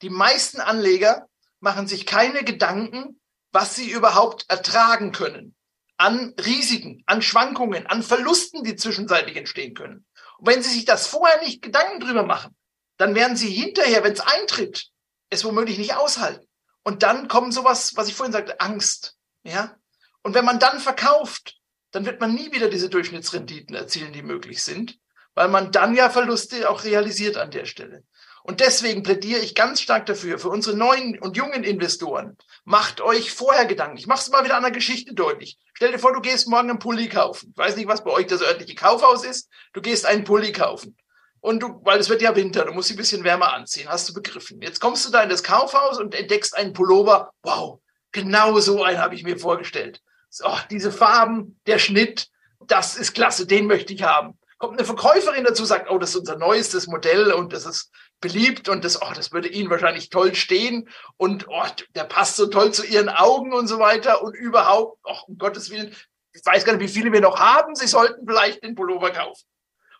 Die 0.00 0.08
meisten 0.08 0.62
Anleger 0.62 1.28
machen 1.60 1.86
sich 1.86 2.06
keine 2.06 2.42
Gedanken, 2.42 3.20
was 3.52 3.74
sie 3.74 3.90
überhaupt 3.90 4.46
ertragen 4.48 5.12
können 5.12 5.54
an 5.98 6.32
Risiken, 6.38 7.02
an 7.04 7.20
Schwankungen, 7.20 7.86
an 7.86 8.02
Verlusten, 8.02 8.64
die 8.64 8.76
zwischenzeitlich 8.76 9.36
entstehen 9.36 9.74
können. 9.74 10.06
Und 10.38 10.46
wenn 10.46 10.62
Sie 10.62 10.70
sich 10.70 10.86
das 10.86 11.06
vorher 11.06 11.38
nicht 11.42 11.60
Gedanken 11.60 12.00
drüber 12.00 12.22
machen, 12.22 12.56
dann 12.96 13.14
werden 13.14 13.36
Sie 13.36 13.50
hinterher, 13.50 14.04
wenn 14.04 14.12
es 14.12 14.20
eintritt, 14.20 14.88
es 15.28 15.44
womöglich 15.44 15.76
nicht 15.76 15.96
aushalten. 15.96 16.46
Und 16.82 17.02
dann 17.02 17.28
kommen 17.28 17.52
sowas, 17.52 17.94
was 17.96 18.08
ich 18.08 18.14
vorhin 18.14 18.32
sagte, 18.32 18.58
Angst. 18.60 19.16
Ja? 19.42 19.76
Und 20.22 20.34
wenn 20.34 20.46
man 20.46 20.58
dann 20.58 20.80
verkauft, 20.80 21.56
dann 21.96 22.04
wird 22.04 22.20
man 22.20 22.34
nie 22.34 22.52
wieder 22.52 22.68
diese 22.68 22.90
Durchschnittsrenditen 22.90 23.74
erzielen, 23.74 24.12
die 24.12 24.22
möglich 24.22 24.62
sind, 24.62 24.98
weil 25.34 25.48
man 25.48 25.72
dann 25.72 25.96
ja 25.96 26.10
Verluste 26.10 26.68
auch 26.68 26.84
realisiert 26.84 27.38
an 27.38 27.50
der 27.50 27.64
Stelle. 27.64 28.04
Und 28.42 28.60
deswegen 28.60 29.02
plädiere 29.02 29.40
ich 29.40 29.54
ganz 29.54 29.80
stark 29.80 30.04
dafür, 30.04 30.38
für 30.38 30.50
unsere 30.50 30.76
neuen 30.76 31.18
und 31.18 31.38
jungen 31.38 31.64
Investoren, 31.64 32.36
macht 32.66 33.00
euch 33.00 33.32
vorher 33.32 33.64
Gedanken. 33.64 33.96
Ich 33.96 34.06
mache 34.06 34.20
es 34.20 34.28
mal 34.28 34.44
wieder 34.44 34.58
an 34.58 34.62
der 34.62 34.72
Geschichte 34.72 35.14
deutlich. 35.14 35.56
Stell 35.72 35.90
dir 35.90 35.98
vor, 35.98 36.12
du 36.12 36.20
gehst 36.20 36.48
morgen 36.48 36.68
einen 36.68 36.78
Pulli 36.78 37.08
kaufen. 37.08 37.54
Ich 37.56 37.58
weiß 37.58 37.76
nicht, 37.76 37.88
was 37.88 38.04
bei 38.04 38.10
euch 38.10 38.26
das 38.26 38.42
örtliche 38.42 38.74
Kaufhaus 38.74 39.24
ist. 39.24 39.48
Du 39.72 39.80
gehst 39.80 40.04
einen 40.04 40.24
Pulli 40.24 40.52
kaufen. 40.52 40.98
Und 41.40 41.60
du, 41.60 41.80
weil 41.82 41.98
es 41.98 42.10
wird 42.10 42.20
ja 42.20 42.36
Winter, 42.36 42.66
du 42.66 42.72
musst 42.72 42.90
dich 42.90 42.96
ein 42.96 43.00
bisschen 43.00 43.24
wärmer 43.24 43.54
anziehen, 43.54 43.88
hast 43.88 44.06
du 44.10 44.12
begriffen. 44.12 44.60
Jetzt 44.60 44.80
kommst 44.80 45.06
du 45.06 45.10
da 45.10 45.22
in 45.22 45.30
das 45.30 45.42
Kaufhaus 45.42 45.98
und 45.98 46.14
entdeckst 46.14 46.54
einen 46.54 46.74
Pullover. 46.74 47.30
Wow, 47.42 47.80
genau 48.12 48.60
so 48.60 48.84
einen 48.84 48.98
habe 48.98 49.14
ich 49.14 49.24
mir 49.24 49.38
vorgestellt. 49.38 50.02
Oh, 50.42 50.58
diese 50.70 50.92
Farben, 50.92 51.60
der 51.66 51.78
Schnitt, 51.78 52.28
das 52.60 52.96
ist 52.96 53.14
klasse, 53.14 53.46
den 53.46 53.66
möchte 53.66 53.92
ich 53.92 54.02
haben. 54.02 54.38
Kommt 54.58 54.78
eine 54.78 54.86
Verkäuferin 54.86 55.44
dazu, 55.44 55.64
sagt, 55.64 55.90
oh, 55.90 55.98
das 55.98 56.10
ist 56.10 56.16
unser 56.16 56.36
neuestes 56.36 56.86
Modell 56.86 57.32
und 57.32 57.52
das 57.52 57.66
ist 57.66 57.90
beliebt 58.20 58.68
und 58.68 58.84
das, 58.84 59.00
oh, 59.02 59.12
das 59.14 59.32
würde 59.32 59.48
Ihnen 59.48 59.70
wahrscheinlich 59.70 60.08
toll 60.08 60.34
stehen 60.34 60.88
und 61.16 61.46
oh, 61.48 61.66
der 61.94 62.04
passt 62.04 62.36
so 62.36 62.46
toll 62.46 62.72
zu 62.72 62.84
Ihren 62.84 63.08
Augen 63.08 63.52
und 63.52 63.66
so 63.66 63.78
weiter 63.78 64.22
und 64.22 64.34
überhaupt, 64.34 64.98
oh, 65.04 65.16
um 65.26 65.38
Gottes 65.38 65.70
Willen, 65.70 65.94
ich 66.32 66.44
weiß 66.44 66.64
gar 66.64 66.74
nicht, 66.74 66.82
wie 66.82 66.92
viele 66.92 67.12
wir 67.12 67.20
noch 67.20 67.38
haben, 67.38 67.74
Sie 67.74 67.86
sollten 67.86 68.26
vielleicht 68.26 68.62
den 68.62 68.74
Pullover 68.74 69.10
kaufen. 69.10 69.44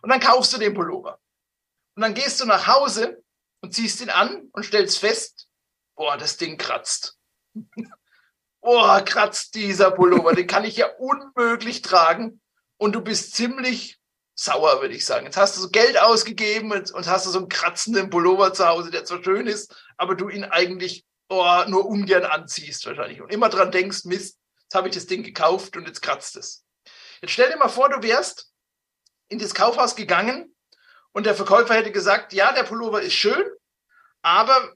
Und 0.03 0.11
dann 0.11 0.21
kaufst 0.21 0.53
du 0.53 0.59
den 0.59 0.75
Pullover. 0.75 1.19
Und 1.95 2.03
dann 2.03 2.15
gehst 2.15 2.41
du 2.41 2.47
nach 2.47 2.67
Hause 2.67 3.23
und 3.61 3.75
ziehst 3.75 4.01
ihn 4.01 4.11
an 4.11 4.49
und 4.53 4.65
stellst 4.65 4.99
fest, 4.99 5.49
boah, 5.97 6.17
das 6.17 6.37
Ding 6.37 6.57
kratzt. 6.59 7.19
Boah, 8.66 9.00
kratzt 9.00 9.55
dieser 9.55 9.92
Pullover, 9.92 10.35
den 10.35 10.48
kann 10.48 10.64
ich 10.64 10.76
ja 10.76 10.88
unmöglich 10.98 11.83
tragen. 11.83 12.40
Und 12.79 12.96
du 12.96 13.00
bist 13.00 13.33
ziemlich 13.33 14.00
sauer, 14.35 14.83
würde 14.83 14.94
ich 14.94 15.07
sagen. 15.07 15.24
Jetzt 15.24 15.37
hast 15.37 15.57
du 15.57 15.61
so 15.61 15.70
Geld 15.70 15.96
ausgegeben 15.96 16.72
und, 16.72 16.90
und 16.90 17.07
hast 17.07 17.26
du 17.26 17.31
so 17.31 17.38
einen 17.38 17.48
kratzenden 17.48 18.11
Pullover 18.11 18.52
zu 18.52 18.66
Hause, 18.66 18.90
der 18.90 19.05
zwar 19.05 19.22
schön 19.22 19.46
ist, 19.46 19.72
aber 19.96 20.16
du 20.16 20.29
ihn 20.29 20.42
eigentlich 20.42 21.07
oh, 21.29 21.62
nur 21.68 21.87
ungern 21.87 22.24
anziehst 22.24 22.85
wahrscheinlich. 22.87 23.22
Und 23.22 23.33
immer 23.33 23.50
dran 23.50 23.70
denkst, 23.70 24.05
Mist, 24.05 24.37
jetzt 24.62 24.74
habe 24.74 24.88
ich 24.88 24.94
das 24.96 25.07
Ding 25.07 25.22
gekauft 25.22 25.76
und 25.76 25.87
jetzt 25.87 26.02
kratzt 26.02 26.37
es. 26.37 26.64
Jetzt 27.22 27.31
stell 27.31 27.48
dir 27.48 27.59
mal 27.59 27.68
vor, 27.68 27.88
du 27.88 28.02
wärst 28.02 28.50
in 29.29 29.38
das 29.38 29.55
Kaufhaus 29.55 29.94
gegangen 29.94 30.57
und 31.12 31.24
der 31.24 31.37
Verkäufer 31.37 31.74
hätte 31.74 31.92
gesagt, 31.92 32.33
ja, 32.33 32.50
der 32.50 32.64
Pullover 32.64 33.00
ist 33.00 33.14
schön, 33.14 33.48
aber 34.22 34.74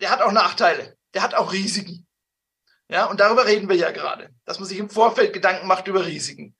der 0.00 0.08
hat 0.08 0.22
auch 0.22 0.32
Nachteile. 0.32 0.96
Der 1.12 1.22
hat 1.22 1.34
auch 1.34 1.52
Risiken. 1.52 2.07
Ja, 2.88 3.04
und 3.06 3.20
darüber 3.20 3.46
reden 3.46 3.68
wir 3.68 3.76
ja 3.76 3.90
gerade, 3.90 4.30
dass 4.46 4.58
man 4.58 4.68
sich 4.68 4.78
im 4.78 4.88
Vorfeld 4.88 5.32
Gedanken 5.32 5.66
macht 5.66 5.88
über 5.88 6.06
Risiken. 6.06 6.56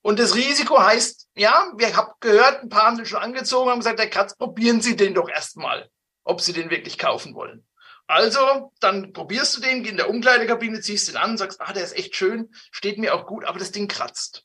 Und 0.00 0.18
das 0.18 0.34
Risiko 0.34 0.80
heißt, 0.80 1.28
ja, 1.36 1.72
wir 1.76 1.96
haben 1.96 2.12
gehört, 2.20 2.62
ein 2.62 2.68
paar 2.68 2.84
haben 2.84 2.96
den 2.96 3.06
schon 3.06 3.22
angezogen, 3.22 3.70
haben 3.70 3.80
gesagt, 3.80 3.98
der 3.98 4.10
Katz, 4.10 4.36
probieren 4.36 4.80
Sie 4.80 4.96
den 4.96 5.14
doch 5.14 5.28
erstmal, 5.28 5.88
ob 6.24 6.40
Sie 6.40 6.52
den 6.52 6.70
wirklich 6.70 6.98
kaufen 6.98 7.34
wollen. 7.34 7.66
Also, 8.08 8.72
dann 8.80 9.12
probierst 9.12 9.56
du 9.56 9.60
den, 9.60 9.82
geh 9.82 9.90
in 9.90 9.96
der 9.96 10.10
Umkleidekabine, 10.10 10.80
ziehst 10.80 11.08
den 11.08 11.16
an, 11.16 11.38
sagst, 11.38 11.60
ah, 11.60 11.72
der 11.72 11.84
ist 11.84 11.96
echt 11.96 12.16
schön, 12.16 12.50
steht 12.70 12.98
mir 12.98 13.14
auch 13.14 13.26
gut, 13.26 13.44
aber 13.44 13.58
das 13.58 13.72
Ding 13.72 13.88
kratzt. 13.88 14.44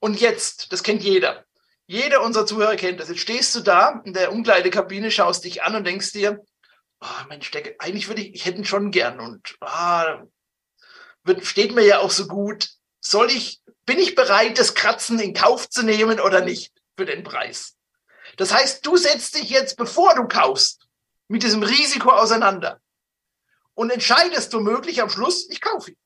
Und 0.00 0.20
jetzt, 0.20 0.72
das 0.72 0.82
kennt 0.82 1.02
jeder. 1.02 1.44
Jeder 1.86 2.22
unserer 2.22 2.44
Zuhörer 2.44 2.76
kennt 2.76 3.00
das. 3.00 3.08
Jetzt 3.08 3.20
stehst 3.20 3.54
du 3.54 3.60
da 3.60 4.02
in 4.04 4.12
der 4.12 4.32
Umkleidekabine, 4.32 5.10
schaust 5.10 5.44
dich 5.44 5.62
an 5.62 5.74
und 5.74 5.86
denkst 5.86 6.12
dir, 6.12 6.44
oh, 7.00 7.26
Mensch, 7.28 7.50
der, 7.50 7.76
eigentlich 7.78 8.08
würde 8.08 8.20
ich, 8.20 8.34
ich 8.34 8.44
hätte 8.44 8.58
ihn 8.58 8.64
schon 8.64 8.90
gern 8.90 9.20
und 9.20 9.56
ah, 9.60 10.22
steht 11.42 11.74
mir 11.74 11.84
ja 11.84 12.00
auch 12.00 12.10
so 12.10 12.26
gut. 12.26 12.68
Soll 13.00 13.30
ich 13.30 13.60
bin 13.88 13.98
ich 13.98 14.14
bereit, 14.14 14.58
das 14.58 14.74
Kratzen 14.74 15.18
in 15.18 15.32
Kauf 15.32 15.70
zu 15.70 15.82
nehmen 15.82 16.20
oder 16.20 16.42
nicht 16.42 16.72
für 16.96 17.06
den 17.06 17.24
Preis? 17.24 17.74
Das 18.36 18.52
heißt, 18.52 18.84
du 18.84 18.98
setzt 18.98 19.34
dich 19.34 19.48
jetzt, 19.48 19.78
bevor 19.78 20.14
du 20.14 20.28
kaufst, 20.28 20.86
mit 21.26 21.42
diesem 21.42 21.62
Risiko 21.62 22.10
auseinander 22.10 22.80
und 23.74 23.90
entscheidest 23.90 24.52
womöglich 24.52 25.00
am 25.00 25.08
Schluss, 25.08 25.48
ich 25.48 25.62
kaufe 25.62 25.92
ihn. 25.92 25.96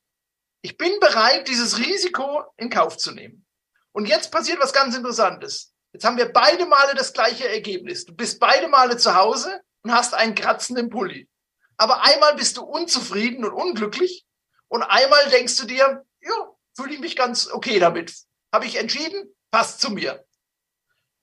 Ich 0.61 0.77
bin 0.77 0.93
bereit, 1.01 1.49
dieses 1.49 1.79
Risiko 1.79 2.45
in 2.57 2.71
Kauf 2.71 2.97
zu 2.99 3.11
nehmen. 3.11 3.45
Und 3.91 4.07
jetzt 4.07 4.31
passiert 4.31 4.61
was 4.61 4.73
ganz 4.73 4.95
Interessantes. 4.97 5.73
Jetzt 5.93 6.05
haben 6.05 6.17
wir 6.17 6.33
beide 6.33 6.67
Male 6.67 6.95
das 6.95 7.13
gleiche 7.13 7.49
Ergebnis. 7.49 8.05
Du 8.05 8.15
bist 8.15 8.39
beide 8.39 8.69
Male 8.69 8.97
zu 8.97 9.17
Hause 9.17 9.61
und 9.83 9.93
hast 9.93 10.15
einen 10.15 10.37
kratzenden 10.37 10.89
Pulli. 10.89 11.29
Aber 11.77 12.03
einmal 12.05 12.37
bist 12.37 12.57
du 12.59 12.63
unzufrieden 12.63 13.45
und 13.45 13.53
unglücklich 13.53 14.25
und 14.73 14.83
einmal 14.83 15.29
denkst 15.29 15.59
du 15.59 15.67
dir, 15.67 16.03
ja, 16.23 16.51
fühle 16.75 16.95
ich 16.95 17.01
mich 17.01 17.15
ganz 17.15 17.47
okay 17.47 17.79
damit. 17.79 18.15
Habe 18.51 18.65
ich 18.65 18.77
entschieden, 18.77 19.31
passt 19.51 19.83
zu 19.83 19.91
mir. 19.91 20.25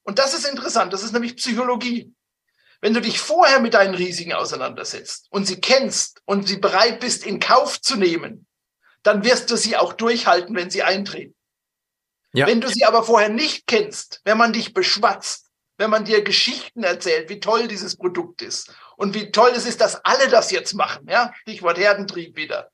Und 0.04 0.20
das 0.20 0.36
ist 0.36 0.46
interessant, 0.48 0.94
das 0.94 1.02
ist 1.02 1.14
nämlich 1.14 1.36
Psychologie. 1.36 2.14
Wenn 2.80 2.94
du 2.94 3.02
dich 3.02 3.20
vorher 3.20 3.60
mit 3.60 3.74
deinen 3.74 3.96
Risiken 3.96 4.34
auseinandersetzt 4.34 5.26
und 5.32 5.48
sie 5.48 5.60
kennst 5.60 6.22
und 6.26 6.48
sie 6.48 6.58
bereit 6.58 7.00
bist, 7.00 7.26
in 7.26 7.40
Kauf 7.40 7.82
zu 7.82 7.96
nehmen, 7.96 8.46
dann 9.02 9.24
wirst 9.24 9.50
du 9.50 9.58
sie 9.58 9.78
auch 9.78 9.94
durchhalten, 9.94 10.56
wenn 10.56 10.70
sie 10.70 10.84
eintreten. 10.84 11.36
Ja. 12.34 12.46
Wenn 12.46 12.62
du 12.62 12.68
sie 12.68 12.86
aber 12.86 13.04
vorher 13.04 13.30
nicht 13.30 13.66
kennst, 13.66 14.22
wenn 14.26 14.38
man 14.38 14.54
dich 14.54 14.76
beschwatzt, 14.76 15.48
wenn 15.80 15.90
man 15.90 16.06
dir 16.06 16.24
Geschichten 16.24 16.84
erzählt, 16.84 17.30
wie 17.30 17.40
toll 17.40 17.68
dieses 17.68 17.98
Produkt 17.98 18.44
ist 18.44 18.72
und 18.96 19.16
wie 19.16 19.32
toll 19.32 19.54
es 19.56 19.66
ist, 19.66 19.82
dass 19.82 20.06
alle 20.06 20.30
das 20.30 20.52
jetzt 20.52 20.76
machen, 20.76 21.08
ja, 21.10 21.34
Stichwort 21.42 21.80
Herdentrieb 21.80 22.36
wieder. 22.36 22.70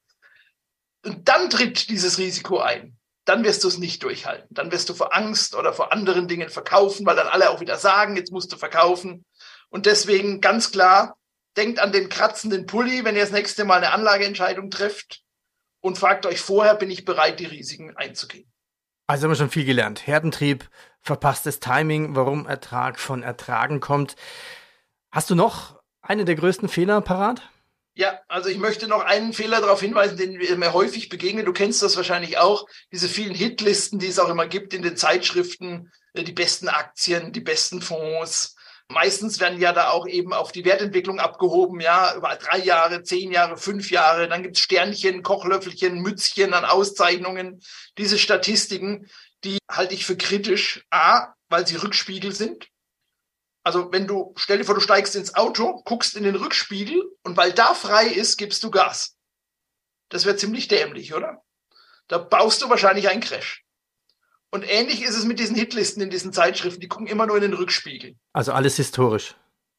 Und 1.06 1.30
dann 1.30 1.50
tritt 1.50 1.89
dieses 1.89 2.18
Risiko 2.18 2.60
ein. 2.60 2.98
Dann 3.26 3.44
wirst 3.44 3.63
du 3.63 3.68
es 3.68 3.78
nicht 3.78 4.04
durchhalten. 4.04 4.48
Dann 4.52 4.72
wirst 4.72 4.89
du 4.89 4.94
vor 4.94 5.15
Angst 5.15 5.56
oder 5.56 5.74
vor 5.74 5.91
anderen 5.91 6.28
Dingen 6.28 6.50
verkaufen, 6.50 7.06
weil 7.06 7.15
dann 7.15 7.28
alle 7.28 7.50
auch 7.50 7.60
wieder 7.60 7.78
sagen, 7.78 8.15
jetzt 8.15 8.32
musst 8.32 8.52
du 8.52 8.58
verkaufen. 8.58 9.26
Und 9.70 9.86
deswegen 9.86 10.41
ganz 10.41 10.72
klar, 10.72 11.18
denkt 11.58 11.80
an 11.80 11.91
den 11.91 12.10
kratzenden 12.10 12.65
Pulli, 12.65 13.04
wenn 13.04 13.15
ihr 13.15 13.22
das 13.22 13.32
nächste 13.32 13.65
Mal 13.65 13.78
eine 13.78 13.91
Anlageentscheidung 13.91 14.70
trifft 14.70 15.22
und 15.80 15.98
fragt 15.98 16.26
euch 16.26 16.41
vorher, 16.41 16.76
bin 16.76 16.91
ich 16.91 17.06
bereit, 17.06 17.39
die 17.39 17.46
Risiken 17.46 17.96
einzugehen. 17.96 18.52
Also 19.08 19.24
haben 19.24 19.32
wir 19.32 19.36
schon 19.36 19.52
viel 19.52 19.65
gelernt. 19.65 20.08
Herdentrieb, 20.08 20.70
verpasstes 21.02 21.60
Timing, 21.60 22.15
warum 22.15 22.48
Ertrag 22.48 23.00
von 23.00 23.22
Ertragen 23.22 23.80
kommt. 23.80 24.15
Hast 25.12 25.30
du 25.30 25.36
noch 25.36 25.80
eine 26.02 26.26
der 26.26 26.36
größten 26.36 26.68
Fehler 26.70 27.02
parat? 27.02 27.48
Ja, 27.97 28.19
also 28.27 28.49
ich 28.49 28.58
möchte 28.58 28.89
noch 28.89 29.05
einen 29.05 29.31
Fehler 29.31 29.62
darauf 29.62 29.79
hinweisen, 29.79 30.17
den 30.17 30.38
mir 30.60 30.73
häufig 30.73 31.08
begegnet. 31.08 31.47
Du 31.47 31.53
kennst 31.53 31.81
das 31.81 31.95
wahrscheinlich 31.95 32.38
auch. 32.38 32.67
Diese 32.91 33.08
vielen 33.08 33.34
Hitlisten, 33.34 33.99
die 33.99 34.08
es 34.08 34.19
auch 34.19 34.27
immer 34.27 34.47
gibt 34.47 34.73
in 34.73 34.81
den 34.81 34.97
Zeitschriften, 34.97 35.91
äh, 36.13 36.23
die 36.23 36.34
besten 36.34 36.67
Aktien, 36.67 37.31
die 37.31 37.39
besten 37.39 37.81
Fonds. 37.81 38.58
Meistens 38.89 39.39
werden 39.39 39.62
ja 39.62 39.71
da 39.71 39.91
auch 39.91 40.08
eben 40.08 40.34
auf 40.34 40.51
die 40.51 40.65
Wertentwicklung 40.65 41.19
abgehoben, 41.19 41.79
ja, 41.79 42.13
über 42.15 42.36
drei 42.36 42.60
Jahre, 42.60 43.01
zehn 43.01 43.31
Jahre, 43.31 43.55
fünf 43.55 43.89
Jahre. 43.89 44.27
Dann 44.27 44.43
gibt's 44.43 44.60
Sternchen, 44.60 45.23
Kochlöffelchen, 45.23 46.01
Mützchen 46.01 46.53
an 46.53 46.65
Auszeichnungen. 46.65 47.62
Diese 47.97 48.19
Statistiken, 48.19 49.08
die 49.45 49.58
halte 49.71 49.93
ich 49.93 50.05
für 50.05 50.17
kritisch. 50.17 50.86
A, 50.91 51.34
weil 51.47 51.65
sie 51.65 51.77
Rückspiegel 51.77 52.34
sind. 52.34 52.67
Also 53.65 53.91
wenn 53.91 54.06
du, 54.06 54.32
stell 54.38 54.60
dir 54.60 54.63
vor, 54.63 54.75
du 54.75 54.82
steigst 54.82 55.15
ins 55.15 55.34
Auto, 55.34 55.82
guckst 55.86 56.15
in 56.15 56.23
den 56.23 56.36
Rückspiegel 56.36 57.01
und 57.23 57.36
weil 57.36 57.51
da 57.51 57.73
frei 57.73 58.06
ist, 58.06 58.38
gibst 58.38 58.63
du 58.63 58.69
Gas. 58.69 59.17
Das 60.10 60.25
wäre 60.25 60.36
ziemlich 60.36 60.67
dämlich, 60.67 61.15
oder? 61.15 61.41
Da 62.08 62.19
baust 62.19 62.62
du 62.62 62.69
wahrscheinlich 62.69 63.10
einen 63.10 63.21
Crash. 63.21 63.65
Und 64.51 64.69
ähnlich 64.69 65.01
ist 65.01 65.17
es 65.17 65.25
mit 65.25 65.39
diesen 65.39 65.56
Hitlisten 65.56 66.04
in 66.04 66.12
diesen 66.12 66.32
Zeitschriften, 66.32 66.80
die 66.80 66.88
gucken 66.88 67.08
immer 67.08 67.25
nur 67.25 67.38
in 67.38 67.41
den 67.41 67.56
Rückspiegel. 67.56 68.15
Also 68.34 68.54
alles 68.54 68.75
historisch. 68.75 69.36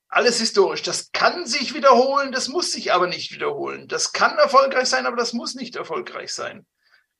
Alles 0.08 0.40
historisch. 0.40 0.82
Das 0.82 1.12
kann 1.12 1.46
sich 1.46 1.72
wiederholen, 1.72 2.32
das 2.32 2.48
muss 2.48 2.72
sich 2.72 2.92
aber 2.92 3.06
nicht 3.06 3.32
wiederholen. 3.32 3.86
Das 3.86 4.12
kann 4.12 4.36
erfolgreich 4.36 4.88
sein, 4.88 5.06
aber 5.06 5.16
das 5.16 5.32
muss 5.32 5.54
nicht 5.54 5.76
erfolgreich 5.76 6.34
sein. 6.34 6.66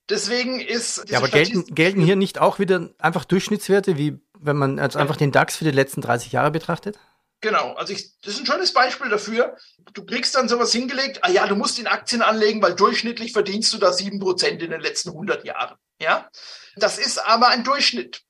Deswegen 0.09 0.61
ist. 0.61 1.09
Ja, 1.09 1.19
aber 1.19 1.29
gelten, 1.29 1.75
gelten 1.75 2.01
hier 2.01 2.17
nicht 2.17 2.39
auch 2.39 2.59
wieder 2.59 2.91
einfach 2.99 3.25
Durchschnittswerte, 3.25 3.97
wie 3.99 4.21
wenn 4.41 4.57
man 4.57 4.79
jetzt 4.79 4.97
einfach 4.97 5.17
den 5.17 5.33
DAX 5.33 5.57
für 5.57 5.65
die 5.65 5.71
letzten 5.71 6.01
30 6.01 6.33
Jahre 6.33 6.51
betrachtet? 6.51 6.99
Genau, 7.41 7.75
also 7.75 7.93
ich, 7.93 8.19
das 8.23 8.35
ist 8.35 8.41
ein 8.41 8.47
schönes 8.47 8.73
Beispiel 8.73 9.11
dafür. 9.11 9.57
Du 9.93 10.05
kriegst 10.05 10.35
dann 10.35 10.49
sowas 10.49 10.73
hingelegt, 10.73 11.19
ah 11.23 11.31
ja, 11.31 11.47
du 11.47 11.55
musst 11.55 11.79
in 11.79 11.87
Aktien 11.87 12.23
anlegen, 12.23 12.63
weil 12.63 12.75
durchschnittlich 12.75 13.33
verdienst 13.33 13.73
du 13.73 13.79
da 13.79 13.93
sieben 13.93 14.19
Prozent 14.19 14.63
in 14.63 14.71
den 14.71 14.81
letzten 14.81 15.11
100 15.11 15.45
Jahren. 15.45 15.77
Ja, 16.01 16.31
das 16.77 16.99
ist 16.99 17.19
aber 17.19 17.49
ein 17.49 17.65
Durchschnitt. 17.65 18.23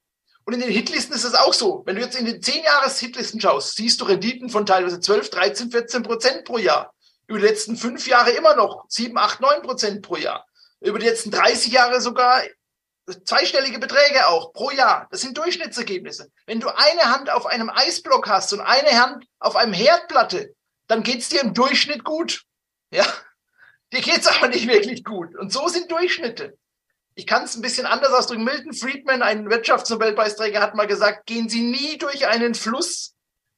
Und 0.45 0.55
in 0.55 0.61
den 0.61 0.71
Hitlisten 0.71 1.15
ist 1.15 1.25
es 1.25 1.35
auch 1.35 1.55
so. 1.55 1.83
Wenn 1.87 1.97
du 1.97 2.03
jetzt 2.03 2.19
in 2.19 2.27
den 2.27 2.43
10 2.43 2.65
Jahres 2.65 2.99
Hitlisten 2.99 3.41
schaust, 3.41 3.77
siehst 3.77 4.01
du 4.01 4.05
Renditen 4.05 4.49
von 4.49 4.67
teilweise 4.67 5.01
12, 5.01 5.31
13, 5.31 5.71
14 5.71 6.03
Prozent 6.03 6.45
pro 6.45 6.59
Jahr. 6.59 6.93
Über 7.27 7.39
die 7.39 7.47
letzten 7.47 7.77
fünf 7.77 8.07
Jahre 8.07 8.31
immer 8.31 8.55
noch 8.55 8.85
7, 8.89 9.17
8, 9.17 9.41
9 9.41 9.63
Prozent 9.63 10.03
pro 10.03 10.17
Jahr 10.17 10.47
über 10.81 10.99
die 10.99 11.07
letzten 11.07 11.31
30 11.31 11.73
Jahre 11.73 12.01
sogar 12.01 12.43
zweistellige 13.07 13.79
Beträge 13.79 14.27
auch 14.27 14.53
pro 14.53 14.71
Jahr. 14.71 15.07
Das 15.11 15.21
sind 15.21 15.39
Durchschnittsergebnisse. 15.39 16.31
Wenn 16.47 16.61
du 16.61 16.69
eine 16.69 17.05
Hand 17.05 17.31
auf 17.31 17.47
einem 17.47 17.71
Eisblock 17.71 18.29
hast 18.29 18.53
und 18.53 18.61
eine 18.61 19.01
Hand 19.01 19.27
auf 19.39 19.57
einem 19.57 19.73
Herdplatte, 19.73 20.55
dann 20.89 21.03
geht's 21.03 21.29
dir 21.29 21.41
im 21.41 21.55
Durchschnitt 21.55 22.05
gut. 22.05 22.43
Ja, 22.91 23.07
dir 23.93 24.01
geht's 24.01 24.27
aber 24.27 24.49
nicht 24.49 24.67
wirklich 24.67 25.05
gut. 25.05 25.37
Und 25.37 25.53
so 25.53 25.69
sind 25.69 25.91
Durchschnitte. 25.91 26.57
Ich 27.15 27.27
kann 27.27 27.45
es 27.45 27.57
ein 27.57 27.63
bisschen 27.63 27.87
anders 27.87 28.13
ausdrücken. 28.13 28.45
Milton 28.45 28.75
Friedman, 28.75 29.23
ein 29.23 29.49
Wirtschaftsnobelpreisträger, 29.49 30.61
hat 30.61 30.75
mal 30.75 30.87
gesagt, 30.87 31.27
gehen 31.27 31.49
Sie 31.49 31.63
nie 31.63 31.97
durch 31.99 32.27
einen 32.27 32.55
Fluss, 32.55 33.15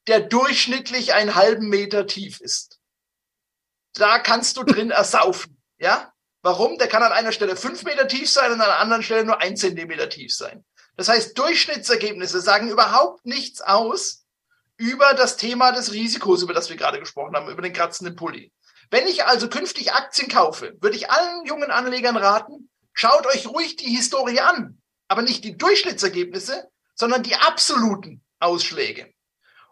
der 0.06 0.20
durchschnittlich 0.20 1.12
einen 1.12 1.34
halben 1.34 1.68
Meter 1.68 2.06
tief 2.06 2.40
ist. 2.40 2.78
Da 3.94 4.18
kannst 4.20 4.56
du 4.56 4.62
drin 4.62 4.90
ersaufen. 4.90 5.60
Ja, 5.78 6.12
Warum? 6.42 6.78
Der 6.78 6.88
kann 6.88 7.02
an 7.02 7.12
einer 7.12 7.32
Stelle 7.32 7.56
fünf 7.56 7.82
Meter 7.84 8.06
tief 8.06 8.30
sein 8.30 8.52
und 8.52 8.60
an 8.60 8.68
einer 8.68 8.78
anderen 8.78 9.02
Stelle 9.02 9.24
nur 9.24 9.40
ein 9.40 9.56
Zentimeter 9.56 10.08
tief 10.08 10.34
sein. 10.34 10.64
Das 10.96 11.08
heißt, 11.08 11.36
Durchschnittsergebnisse 11.38 12.40
sagen 12.40 12.70
überhaupt 12.70 13.24
nichts 13.24 13.60
aus 13.60 14.24
über 14.76 15.14
das 15.14 15.36
Thema 15.36 15.72
des 15.72 15.92
Risikos, 15.92 16.42
über 16.42 16.54
das 16.54 16.68
wir 16.68 16.76
gerade 16.76 17.00
gesprochen 17.00 17.34
haben, 17.34 17.50
über 17.50 17.62
den 17.62 17.72
kratzenden 17.72 18.16
Pulli. 18.16 18.52
Wenn 18.90 19.06
ich 19.06 19.24
also 19.24 19.48
künftig 19.48 19.92
Aktien 19.92 20.28
kaufe, 20.28 20.76
würde 20.80 20.96
ich 20.96 21.10
allen 21.10 21.44
jungen 21.44 21.70
Anlegern 21.70 22.16
raten, 22.16 22.70
schaut 22.92 23.26
euch 23.26 23.46
ruhig 23.46 23.76
die 23.76 23.94
Historie 23.94 24.40
an, 24.40 24.80
aber 25.08 25.22
nicht 25.22 25.44
die 25.44 25.56
Durchschnittsergebnisse, 25.56 26.68
sondern 26.94 27.22
die 27.22 27.34
absoluten 27.34 28.24
Ausschläge. 28.40 29.12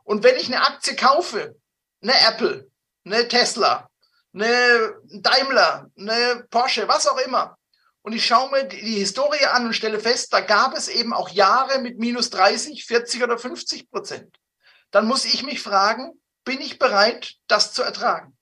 Und 0.05 0.23
wenn 0.23 0.37
ich 0.37 0.47
eine 0.47 0.65
Aktie 0.65 0.95
kaufe, 0.97 1.57
eine 2.03 2.21
Apple, 2.29 2.71
eine 3.05 3.27
Tesla, 3.29 3.91
eine 4.37 4.95
Daimler, 5.05 5.91
eine 5.99 6.47
Porsche, 6.51 6.87
was 6.89 7.07
auch 7.07 7.19
immer. 7.19 7.57
Und 8.03 8.13
ich 8.13 8.25
schaue 8.25 8.51
mir 8.51 8.65
die, 8.65 8.77
Historie 8.77 9.47
an 9.47 9.67
und 9.67 9.73
stelle 9.73 9.99
fest, 9.99 10.33
da 10.33 10.41
gab 10.41 10.77
es 10.77 10.89
eben 10.89 11.13
auch 11.13 11.29
Jahre 11.29 11.81
mit 11.81 11.99
minus 11.99 12.31
30, 12.31 12.85
40 12.85 13.25
oder 13.25 13.39
50 13.39 13.91
Prozent. 13.91 14.37
Dann 14.93 15.07
muss 15.07 15.25
ich 15.25 15.43
mich 15.43 15.61
fragen, 15.61 16.13
bin 16.45 16.61
ich 16.61 16.79
bereit, 16.79 17.35
das 17.49 17.73
zu 17.73 17.83
ertragen, 17.83 18.37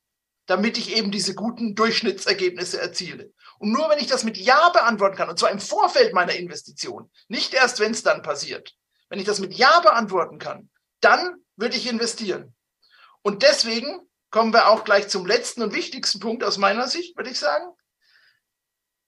damit 0.47 0.77
ich 0.77 0.95
eben 0.95 1.11
diese 1.11 1.35
guten 1.35 1.75
Durchschnittsergebnisse 1.75 2.79
erziele. 2.79 3.33
Und 3.59 3.73
nur 3.73 3.89
wenn 3.89 3.99
ich 3.99 4.09
das 4.09 4.25
mit 4.25 4.37
Ja 4.37 4.69
beantworten 4.69 5.17
kann, 5.17 5.31
und 5.31 5.39
zwar 5.39 5.51
im 5.51 5.61
Vorfeld 5.61 6.13
meiner 6.13 6.35
Investition, 6.35 7.11
nicht 7.29 7.55
erst, 7.55 7.81
wenn 7.81 7.93
es 7.93 8.03
dann 8.03 8.21
passiert, 8.21 8.75
wenn 9.09 9.19
ich 9.19 9.25
das 9.25 9.41
mit 9.41 9.55
Ja 9.55 9.81
beantworten 9.81 10.39
kann, 10.39 10.69
dann 11.01 11.37
würde 11.57 11.77
ich 11.77 11.89
investieren. 11.89 12.55
Und 13.23 13.43
deswegen 13.43 14.07
kommen 14.35 14.53
wir 14.53 14.69
auch 14.69 14.83
gleich 14.83 15.07
zum 15.07 15.27
letzten 15.27 15.63
und 15.63 15.77
wichtigsten 15.77 16.19
Punkt 16.19 16.43
aus 16.43 16.59
meiner 16.59 16.89
Sicht, 16.89 17.17
würde 17.17 17.31
ich 17.31 17.39
sagen. 17.39 17.67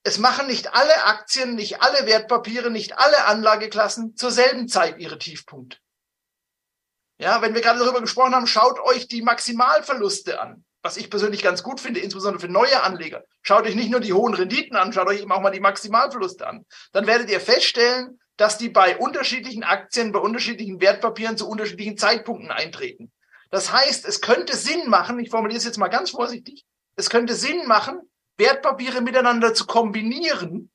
Es 0.05 0.19
machen 0.19 0.47
nicht 0.47 0.73
alle 0.73 1.03
Aktien, 1.03 1.57
nicht 1.57 1.83
alle 1.83 2.07
Wertpapiere, 2.07 2.71
nicht 2.71 2.97
alle 2.97 3.25
Anlageklassen 3.25 4.15
zur 4.15 4.31
selben 4.31 4.69
Zeit 4.69 5.01
ihre 5.01 5.19
Tiefpunkte. 5.19 5.79
Ja, 7.19 7.43
wenn 7.43 7.55
wir 7.55 7.61
gerade 7.61 7.81
darüber 7.81 8.01
gesprochen 8.01 8.37
haben, 8.37 8.47
schaut 8.47 8.79
euch 8.79 9.09
die 9.09 9.21
Maximalverluste 9.21 10.41
an, 10.41 10.65
was 10.83 10.97
ich 10.97 11.11
persönlich 11.11 11.43
ganz 11.43 11.65
gut 11.65 11.81
finde, 11.81 11.99
insbesondere 11.99 12.43
für 12.43 12.53
neue 12.53 12.85
Anleger. 12.85 13.25
Schaut 13.43 13.67
euch 13.67 13.75
nicht 13.75 13.91
nur 13.91 13.99
die 13.99 14.13
hohen 14.13 14.35
Renditen 14.35 14.77
an, 14.77 14.93
schaut 14.93 15.09
euch 15.09 15.23
eben 15.23 15.33
auch 15.33 15.41
mal 15.41 15.51
die 15.51 15.59
Maximalverluste 15.59 16.47
an. 16.47 16.65
Dann 16.93 17.09
werdet 17.09 17.31
ihr 17.31 17.41
feststellen, 17.41 18.21
dass 18.37 18.59
die 18.59 18.69
bei 18.69 18.97
unterschiedlichen 18.97 19.65
Aktien, 19.65 20.13
bei 20.13 20.21
unterschiedlichen 20.21 20.81
Wertpapieren 20.81 21.37
zu 21.37 21.49
unterschiedlichen 21.49 21.99
Zeitpunkten 21.99 22.53
eintreten. 22.53 23.11
Das 23.57 23.73
heißt, 23.73 24.05
es 24.05 24.21
könnte 24.21 24.55
Sinn 24.55 24.91
machen, 24.91 25.19
ich 25.19 25.31
formuliere 25.31 25.57
es 25.57 25.65
jetzt 25.65 25.79
mal 25.79 25.89
ganz 25.89 26.11
vorsichtig, 26.11 26.67
es 26.95 27.09
könnte 27.09 27.35
Sinn 27.35 27.67
machen, 27.67 27.99
Wertpapiere 28.37 29.01
miteinander 29.01 29.55
zu 29.55 29.65
kombinieren, 29.65 30.71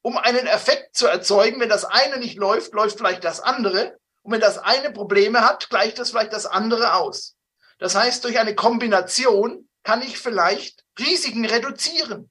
um 0.00 0.16
einen 0.16 0.46
Effekt 0.46 0.96
zu 0.96 1.06
erzeugen. 1.06 1.60
Wenn 1.60 1.68
das 1.68 1.84
eine 1.84 2.16
nicht 2.16 2.38
läuft, 2.38 2.72
läuft 2.72 2.96
vielleicht 2.96 3.22
das 3.24 3.40
andere. 3.40 3.98
Und 4.22 4.32
wenn 4.32 4.40
das 4.40 4.56
eine 4.56 4.92
Probleme 4.92 5.46
hat, 5.46 5.68
gleicht 5.68 5.98
das 5.98 6.08
vielleicht 6.08 6.32
das 6.32 6.46
andere 6.46 6.94
aus. 6.94 7.36
Das 7.78 7.94
heißt, 7.94 8.24
durch 8.24 8.38
eine 8.38 8.54
Kombination 8.54 9.68
kann 9.82 10.00
ich 10.00 10.16
vielleicht 10.16 10.84
Risiken 10.98 11.44
reduzieren. 11.44 12.30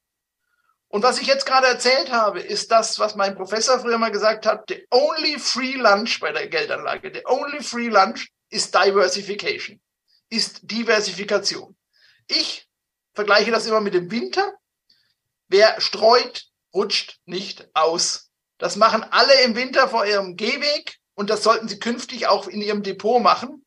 Und 0.87 1.03
was 1.03 1.21
ich 1.21 1.27
jetzt 1.27 1.45
gerade 1.45 1.67
erzählt 1.67 2.11
habe, 2.11 2.39
ist 2.39 2.71
das, 2.71 2.97
was 2.97 3.15
mein 3.15 3.35
Professor 3.35 3.79
früher 3.79 3.99
mal 3.99 4.09
gesagt 4.09 4.47
hat, 4.47 4.63
the 4.67 4.83
only 4.89 5.37
free 5.37 5.75
lunch 5.75 6.19
bei 6.19 6.31
der 6.31 6.47
Geldanlage. 6.47 7.11
The 7.13 7.27
only 7.27 7.61
free 7.61 7.89
lunch 7.89 8.31
ist 8.49 8.73
Diversification, 8.73 9.79
ist 10.31 10.61
Diversifikation. 10.63 11.75
Ich 12.27 12.67
vergleiche 13.13 13.51
das 13.51 13.67
immer 13.67 13.81
mit 13.81 13.93
dem 13.93 14.09
Winter. 14.09 14.53
Wer 15.47 15.79
streut, 15.81 16.45
rutscht 16.73 17.19
nicht 17.25 17.69
aus. 17.75 18.31
Das 18.57 18.77
machen 18.77 19.03
alle 19.03 19.41
im 19.41 19.55
Winter 19.55 19.89
vor 19.89 20.05
ihrem 20.05 20.37
Gehweg 20.37 20.97
und 21.13 21.29
das 21.29 21.43
sollten 21.43 21.67
sie 21.67 21.79
künftig 21.79 22.27
auch 22.27 22.47
in 22.47 22.61
ihrem 22.61 22.83
Depot 22.83 23.21
machen. 23.21 23.65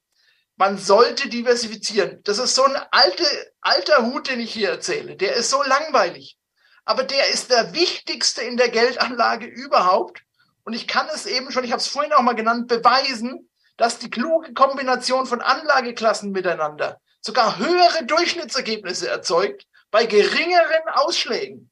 Man 0.57 0.79
sollte 0.79 1.29
diversifizieren. 1.29 2.23
Das 2.23 2.39
ist 2.39 2.55
so 2.55 2.65
ein 2.65 2.77
alte, 2.91 3.25
alter 3.61 4.07
Hut, 4.07 4.29
den 4.29 4.41
ich 4.41 4.53
hier 4.53 4.71
erzähle. 4.71 5.17
Der 5.17 5.35
ist 5.35 5.51
so 5.51 5.63
langweilig. 5.63 6.39
Aber 6.85 7.03
der 7.03 7.29
ist 7.31 7.51
der 7.51 7.75
wichtigste 7.75 8.43
in 8.43 8.57
der 8.57 8.69
Geldanlage 8.69 9.47
überhaupt. 9.47 10.23
Und 10.63 10.73
ich 10.73 10.87
kann 10.87 11.09
es 11.13 11.27
eben 11.27 11.51
schon, 11.51 11.65
ich 11.65 11.73
habe 11.73 11.81
es 11.81 11.89
vorhin 11.89 12.13
auch 12.13 12.23
mal 12.23 12.35
genannt, 12.35 12.69
beweisen, 12.69 13.51
dass 13.77 13.99
die 13.99 14.11
kluge 14.11 14.55
Kombination 14.55 15.27
von 15.27 15.41
Anlageklassen 15.41 16.31
miteinander 16.31 17.01
sogar 17.21 17.59
höhere 17.59 18.05
Durchschnittsergebnisse 18.05 19.09
erzeugt 19.09 19.67
bei 19.91 20.07
geringeren 20.07 20.89
Ausschlägen. 20.93 21.71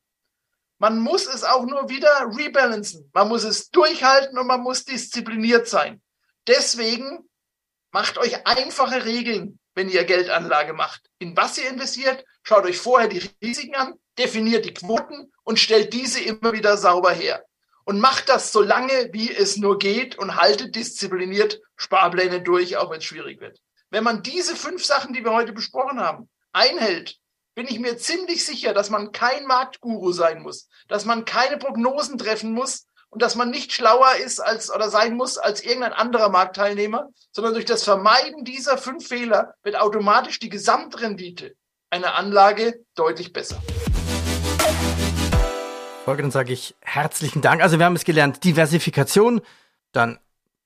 Man 0.78 0.98
muss 0.98 1.26
es 1.26 1.44
auch 1.44 1.64
nur 1.64 1.88
wieder 1.88 2.10
rebalancen. 2.36 3.08
Man 3.12 3.28
muss 3.28 3.44
es 3.44 3.68
durchhalten 3.70 4.38
und 4.38 4.46
man 4.46 4.62
muss 4.62 4.84
diszipliniert 4.84 5.68
sein. 5.68 6.02
Deswegen 6.46 7.28
macht 7.92 8.18
euch 8.18 8.46
einfache 8.46 9.04
Regeln, 9.04 9.60
wenn 9.74 9.88
ihr 9.88 10.04
Geldanlage 10.04 10.72
macht. 10.72 11.02
In 11.18 11.36
was 11.36 11.58
ihr 11.58 11.68
investiert, 11.68 12.24
schaut 12.42 12.64
euch 12.64 12.78
vorher 12.78 13.08
die 13.08 13.30
Risiken 13.42 13.76
an, 13.76 13.94
definiert 14.18 14.64
die 14.64 14.74
Quoten 14.74 15.32
und 15.44 15.58
stellt 15.58 15.92
diese 15.92 16.20
immer 16.20 16.52
wieder 16.52 16.76
sauber 16.76 17.12
her. 17.12 17.44
Und 17.84 18.00
macht 18.00 18.28
das 18.28 18.52
so 18.52 18.62
lange, 18.62 19.10
wie 19.12 19.34
es 19.34 19.56
nur 19.56 19.78
geht 19.78 20.16
und 20.16 20.36
haltet 20.36 20.76
diszipliniert 20.76 21.60
Sparpläne 21.76 22.40
durch, 22.40 22.76
auch 22.76 22.90
wenn 22.90 22.98
es 22.98 23.04
schwierig 23.04 23.40
wird. 23.40 23.60
Wenn 23.90 24.04
man 24.04 24.22
diese 24.22 24.56
fünf 24.56 24.84
Sachen, 24.84 25.12
die 25.12 25.24
wir 25.24 25.32
heute 25.32 25.52
besprochen 25.52 26.00
haben, 26.00 26.28
einhält, 26.52 27.18
bin 27.54 27.66
ich 27.66 27.78
mir 27.78 27.98
ziemlich 27.98 28.44
sicher, 28.44 28.72
dass 28.72 28.88
man 28.88 29.12
kein 29.12 29.46
Marktguru 29.46 30.12
sein 30.12 30.42
muss, 30.42 30.68
dass 30.88 31.04
man 31.04 31.24
keine 31.24 31.58
Prognosen 31.58 32.16
treffen 32.18 32.52
muss 32.52 32.86
und 33.10 33.20
dass 33.20 33.34
man 33.34 33.50
nicht 33.50 33.72
schlauer 33.72 34.14
ist 34.24 34.40
als 34.40 34.74
oder 34.74 34.88
sein 34.88 35.16
muss 35.16 35.36
als 35.36 35.62
irgendein 35.62 35.92
anderer 35.92 36.30
Marktteilnehmer, 36.30 37.10
sondern 37.30 37.52
durch 37.52 37.66
das 37.66 37.84
Vermeiden 37.84 38.44
dieser 38.44 38.78
fünf 38.78 39.06
Fehler 39.06 39.54
wird 39.62 39.76
automatisch 39.76 40.38
die 40.38 40.48
Gesamtrendite 40.48 41.54
einer 41.90 42.14
Anlage 42.14 42.84
deutlich 42.94 43.34
besser. 43.34 43.60
Folge, 46.04 46.22
dann 46.22 46.32
sage 46.32 46.52
ich 46.52 46.74
herzlichen 46.80 47.42
Dank. 47.42 47.62
Also 47.62 47.78
wir 47.78 47.86
haben 47.86 47.94
es 47.94 48.04
gelernt, 48.04 48.42
Diversifikation, 48.42 49.40
dann 49.92 50.18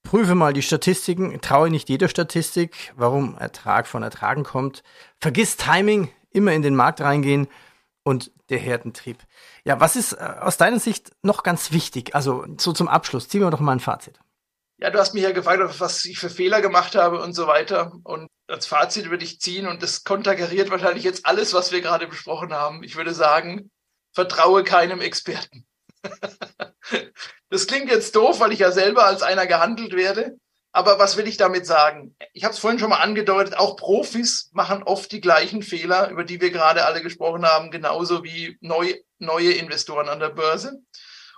prüfe 0.03 0.35
mal 0.35 0.55
die 0.55 0.63
Statistiken, 0.63 1.39
traue 1.43 1.69
nicht 1.69 1.91
jeder 1.91 2.09
Statistik, 2.09 2.75
warum 2.97 3.37
Ertrag 3.37 3.87
von 3.87 4.03
Ertragen 4.03 4.45
kommt. 4.45 4.83
Vergiss 5.21 5.59
Timing, 5.59 6.09
immer 6.31 6.53
in 6.53 6.63
den 6.63 6.75
Markt 6.75 7.03
reingehen 7.03 7.49
und 8.03 8.31
der 8.49 8.59
Herdentrieb. 8.59 9.19
Ja, 9.65 9.79
was 9.79 9.95
ist 9.95 10.15
äh, 10.15 10.25
aus 10.41 10.57
deiner 10.57 10.81
Sicht 10.81 11.11
noch 11.23 11.43
ganz 11.43 11.71
wichtig? 11.71 12.15
Also 12.15 12.47
so 12.57 12.73
zum 12.73 12.89
Abschluss, 12.89 13.29
ziehen 13.29 13.43
wir 13.43 13.51
doch 13.51 13.61
mal 13.61 13.73
ein 13.73 13.81
Fazit. 13.81 14.19
Ja, 14.79 14.91
du 14.91 14.99
hast 14.99 15.13
mich 15.13 15.23
ja 15.23 15.33
gefragt, 15.33 15.61
was 15.81 16.05
ich 16.07 16.19
für 16.19 16.31
Fehler 16.31 16.63
gemacht 16.63 16.95
habe 16.95 17.21
und 17.21 17.35
so 17.35 17.47
weiter. 17.47 17.93
Und 18.05 18.29
als 18.47 18.67
Fazit 18.67 19.11
würde 19.11 19.25
ich 19.25 19.41
ziehen, 19.41 19.67
und 19.67 19.83
das 19.83 20.05
konterkariert 20.05 20.71
wahrscheinlich 20.71 21.05
jetzt 21.05 21.27
alles, 21.27 21.53
was 21.53 21.73
wir 21.73 21.83
gerade 21.83 22.07
besprochen 22.07 22.55
haben. 22.55 22.83
Ich 22.83 22.97
würde 22.97 23.13
sagen, 23.13 23.71
vertraue 24.17 24.65
keinem 24.65 25.03
Experten. 25.03 25.67
das 27.51 27.67
klingt 27.67 27.91
jetzt 27.91 28.17
doof, 28.17 28.41
weil 28.41 28.53
ich 28.53 28.61
ja 28.61 28.73
selber 28.73 29.05
als 29.05 29.23
einer 29.23 29.47
gehandelt 29.47 29.95
werde. 29.95 30.39
Aber 30.73 30.99
was 30.99 31.19
will 31.19 31.29
ich 31.29 31.37
damit 31.37 31.67
sagen? 31.67 32.17
Ich 32.33 32.45
habe 32.45 32.55
es 32.55 32.59
vorhin 32.59 32.79
schon 32.79 32.89
mal 32.89 33.01
angedeutet, 33.01 33.59
auch 33.59 33.77
Profis 33.77 34.51
machen 34.53 34.83
oft 34.83 35.13
die 35.13 35.21
gleichen 35.21 35.63
Fehler, 35.63 36.09
über 36.09 36.25
die 36.25 36.41
wir 36.41 36.51
gerade 36.51 36.87
alle 36.87 37.03
gesprochen 37.03 37.45
haben, 37.45 37.71
genauso 37.71 38.25
wie 38.25 38.57
neu, 38.61 38.95
neue 39.19 39.53
Investoren 39.53 40.09
an 40.09 40.21
der 40.21 40.31
Börse. 40.31 40.81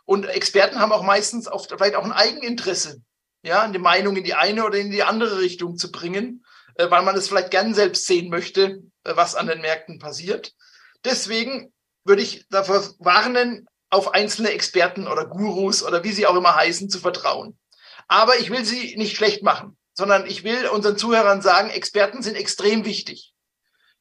Und 0.04 0.26
Experten 0.26 0.78
haben 0.78 0.92
auch 0.92 1.02
meistens 1.02 1.48
oft 1.48 1.70
vielleicht 1.70 1.96
auch 1.96 2.04
ein 2.04 2.12
Eigeninteresse, 2.12 3.02
ja, 3.42 3.62
eine 3.62 3.80
Meinung 3.80 4.14
in 4.16 4.24
die 4.24 4.34
eine 4.34 4.64
oder 4.64 4.78
in 4.78 4.92
die 4.92 5.02
andere 5.02 5.40
Richtung 5.40 5.76
zu 5.76 5.90
bringen, 5.90 6.44
äh, 6.76 6.88
weil 6.90 7.02
man 7.02 7.16
es 7.16 7.28
vielleicht 7.28 7.50
gern 7.50 7.74
selbst 7.74 8.06
sehen 8.06 8.30
möchte, 8.30 8.82
äh, 9.02 9.16
was 9.16 9.34
an 9.34 9.48
den 9.48 9.60
Märkten 9.60 9.98
passiert. 9.98 10.52
Deswegen 11.04 11.72
würde 12.08 12.22
ich 12.22 12.46
davor 12.48 12.82
warnen, 12.98 13.68
auf 13.90 14.14
einzelne 14.14 14.50
Experten 14.50 15.06
oder 15.06 15.26
Gurus 15.26 15.82
oder 15.82 16.04
wie 16.04 16.12
sie 16.12 16.26
auch 16.26 16.36
immer 16.36 16.54
heißen, 16.56 16.90
zu 16.90 16.98
vertrauen. 16.98 17.58
Aber 18.06 18.38
ich 18.38 18.50
will 18.50 18.64
sie 18.64 18.96
nicht 18.96 19.16
schlecht 19.16 19.42
machen, 19.42 19.76
sondern 19.94 20.26
ich 20.26 20.44
will 20.44 20.68
unseren 20.68 20.98
Zuhörern 20.98 21.42
sagen, 21.42 21.70
Experten 21.70 22.22
sind 22.22 22.36
extrem 22.36 22.84
wichtig. 22.84 23.32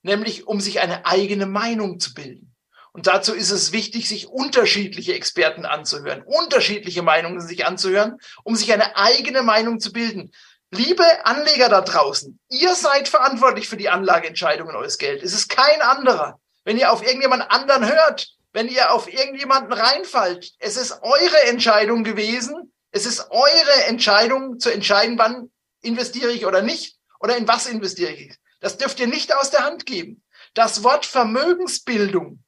Nämlich, 0.02 0.48
um 0.48 0.60
sich 0.62 0.80
eine 0.80 1.06
eigene 1.06 1.46
Meinung 1.46 2.00
zu 2.00 2.14
bilden. 2.14 2.56
Und 2.94 3.08
dazu 3.08 3.34
ist 3.34 3.52
es 3.52 3.72
wichtig, 3.72 4.08
sich 4.08 4.28
unterschiedliche 4.28 5.14
Experten 5.14 5.66
anzuhören, 5.66 6.24
unterschiedliche 6.24 7.04
Meinungen 7.04 7.42
sich 7.42 7.66
anzuhören, 7.66 8.18
um 8.44 8.56
sich 8.56 8.74
eine 8.74 8.96
eigene 8.96 9.44
Meinung 9.44 9.80
zu 9.80 9.92
bilden. 9.92 10.32
Liebe 10.72 11.04
Anleger 11.26 11.70
da 11.70 11.82
draußen, 11.82 12.40
ihr 12.50 12.74
seid 12.76 13.08
verantwortlich 13.08 13.70
für 13.70 13.78
die 13.78 13.90
Anlageentscheidungen 13.90 14.76
eures 14.76 14.98
Geld. 14.98 15.22
Es 15.24 15.34
ist 15.34 15.48
kein 15.50 15.82
anderer. 15.82 16.40
Wenn 16.68 16.78
ihr 16.78 16.92
auf 16.92 17.02
irgendjemand 17.02 17.50
anderen 17.50 17.88
hört, 17.88 18.28
wenn 18.52 18.68
ihr 18.68 18.92
auf 18.92 19.08
irgendjemanden 19.08 19.72
reinfallt, 19.72 20.52
es 20.60 20.76
ist 20.76 21.02
eure 21.02 21.44
Entscheidung 21.48 22.04
gewesen, 22.04 22.74
es 22.92 23.06
ist 23.06 23.32
eure 23.32 23.86
Entscheidung 23.86 24.60
zu 24.60 24.70
entscheiden, 24.70 25.18
wann 25.18 25.50
investiere 25.80 26.34
ich 26.34 26.46
oder 26.46 26.62
nicht 26.62 26.98
oder 27.22 27.38
in 27.38 27.48
was 27.48 27.68
investiere 27.68 28.12
ich. 28.12 28.36
Das 28.60 28.76
dürft 28.76 29.00
ihr 29.00 29.08
nicht 29.08 29.34
aus 29.34 29.50
der 29.50 29.64
Hand 29.64 29.86
geben. 29.86 30.22
Das 30.56 30.84
Wort 30.84 31.06
Vermögensbildung 31.06 32.44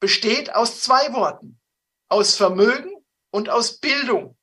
besteht 0.00 0.54
aus 0.54 0.82
zwei 0.82 1.14
Worten. 1.14 1.58
Aus 2.08 2.36
Vermögen 2.36 2.92
und 3.30 3.48
aus 3.48 3.78
Bildung. 3.78 4.36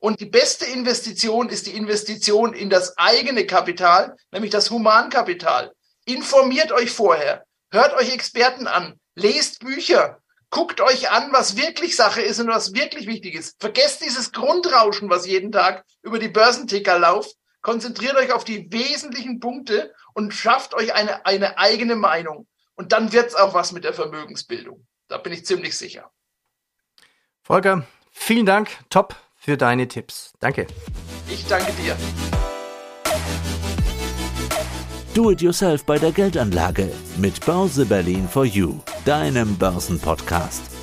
Und 0.00 0.18
die 0.18 0.26
beste 0.26 0.64
Investition 0.64 1.50
ist 1.50 1.68
die 1.68 1.76
Investition 1.76 2.52
in 2.52 2.68
das 2.68 2.98
eigene 2.98 3.46
Kapital, 3.46 4.16
nämlich 4.32 4.50
das 4.50 4.72
Humankapital. 4.72 5.72
Informiert 6.04 6.72
euch 6.72 6.90
vorher, 6.90 7.46
hört 7.76 7.94
euch 7.94 8.12
Experten 8.12 8.66
an, 8.66 8.98
lest 9.14 9.60
Bücher, 9.60 10.20
Guckt 10.50 10.80
euch 10.80 11.10
an, 11.10 11.32
was 11.32 11.56
wirklich 11.56 11.96
Sache 11.96 12.22
ist 12.22 12.40
und 12.40 12.48
was 12.48 12.72
wirklich 12.72 13.06
wichtig 13.06 13.34
ist. 13.34 13.56
Vergesst 13.60 14.02
dieses 14.04 14.32
Grundrauschen, 14.32 15.10
was 15.10 15.26
jeden 15.26 15.50
Tag 15.52 15.84
über 16.02 16.18
die 16.18 16.28
Börsenticker 16.28 16.98
läuft. 16.98 17.36
Konzentriert 17.62 18.16
euch 18.16 18.32
auf 18.32 18.44
die 18.44 18.72
wesentlichen 18.72 19.40
Punkte 19.40 19.92
und 20.14 20.32
schafft 20.32 20.74
euch 20.74 20.94
eine, 20.94 21.26
eine 21.26 21.58
eigene 21.58 21.96
Meinung. 21.96 22.46
Und 22.76 22.92
dann 22.92 23.12
wird's 23.12 23.34
auch 23.34 23.54
was 23.54 23.72
mit 23.72 23.84
der 23.84 23.92
Vermögensbildung. 23.92 24.86
Da 25.08 25.18
bin 25.18 25.32
ich 25.32 25.44
ziemlich 25.44 25.76
sicher. 25.76 26.10
Volker, 27.42 27.84
vielen 28.12 28.46
Dank. 28.46 28.70
Top 28.88 29.16
für 29.34 29.56
deine 29.56 29.88
Tipps. 29.88 30.32
Danke. 30.38 30.68
Ich 31.28 31.46
danke 31.46 31.72
dir. 31.72 31.96
Do 35.16 35.30
it 35.30 35.40
yourself 35.40 35.82
bei 35.86 35.98
der 35.98 36.12
Geldanlage 36.12 36.90
mit 37.16 37.40
Börse 37.46 37.86
Berlin 37.86 38.28
for 38.28 38.44
You, 38.44 38.74
deinem 39.06 39.56
Börsenpodcast. 39.56 40.75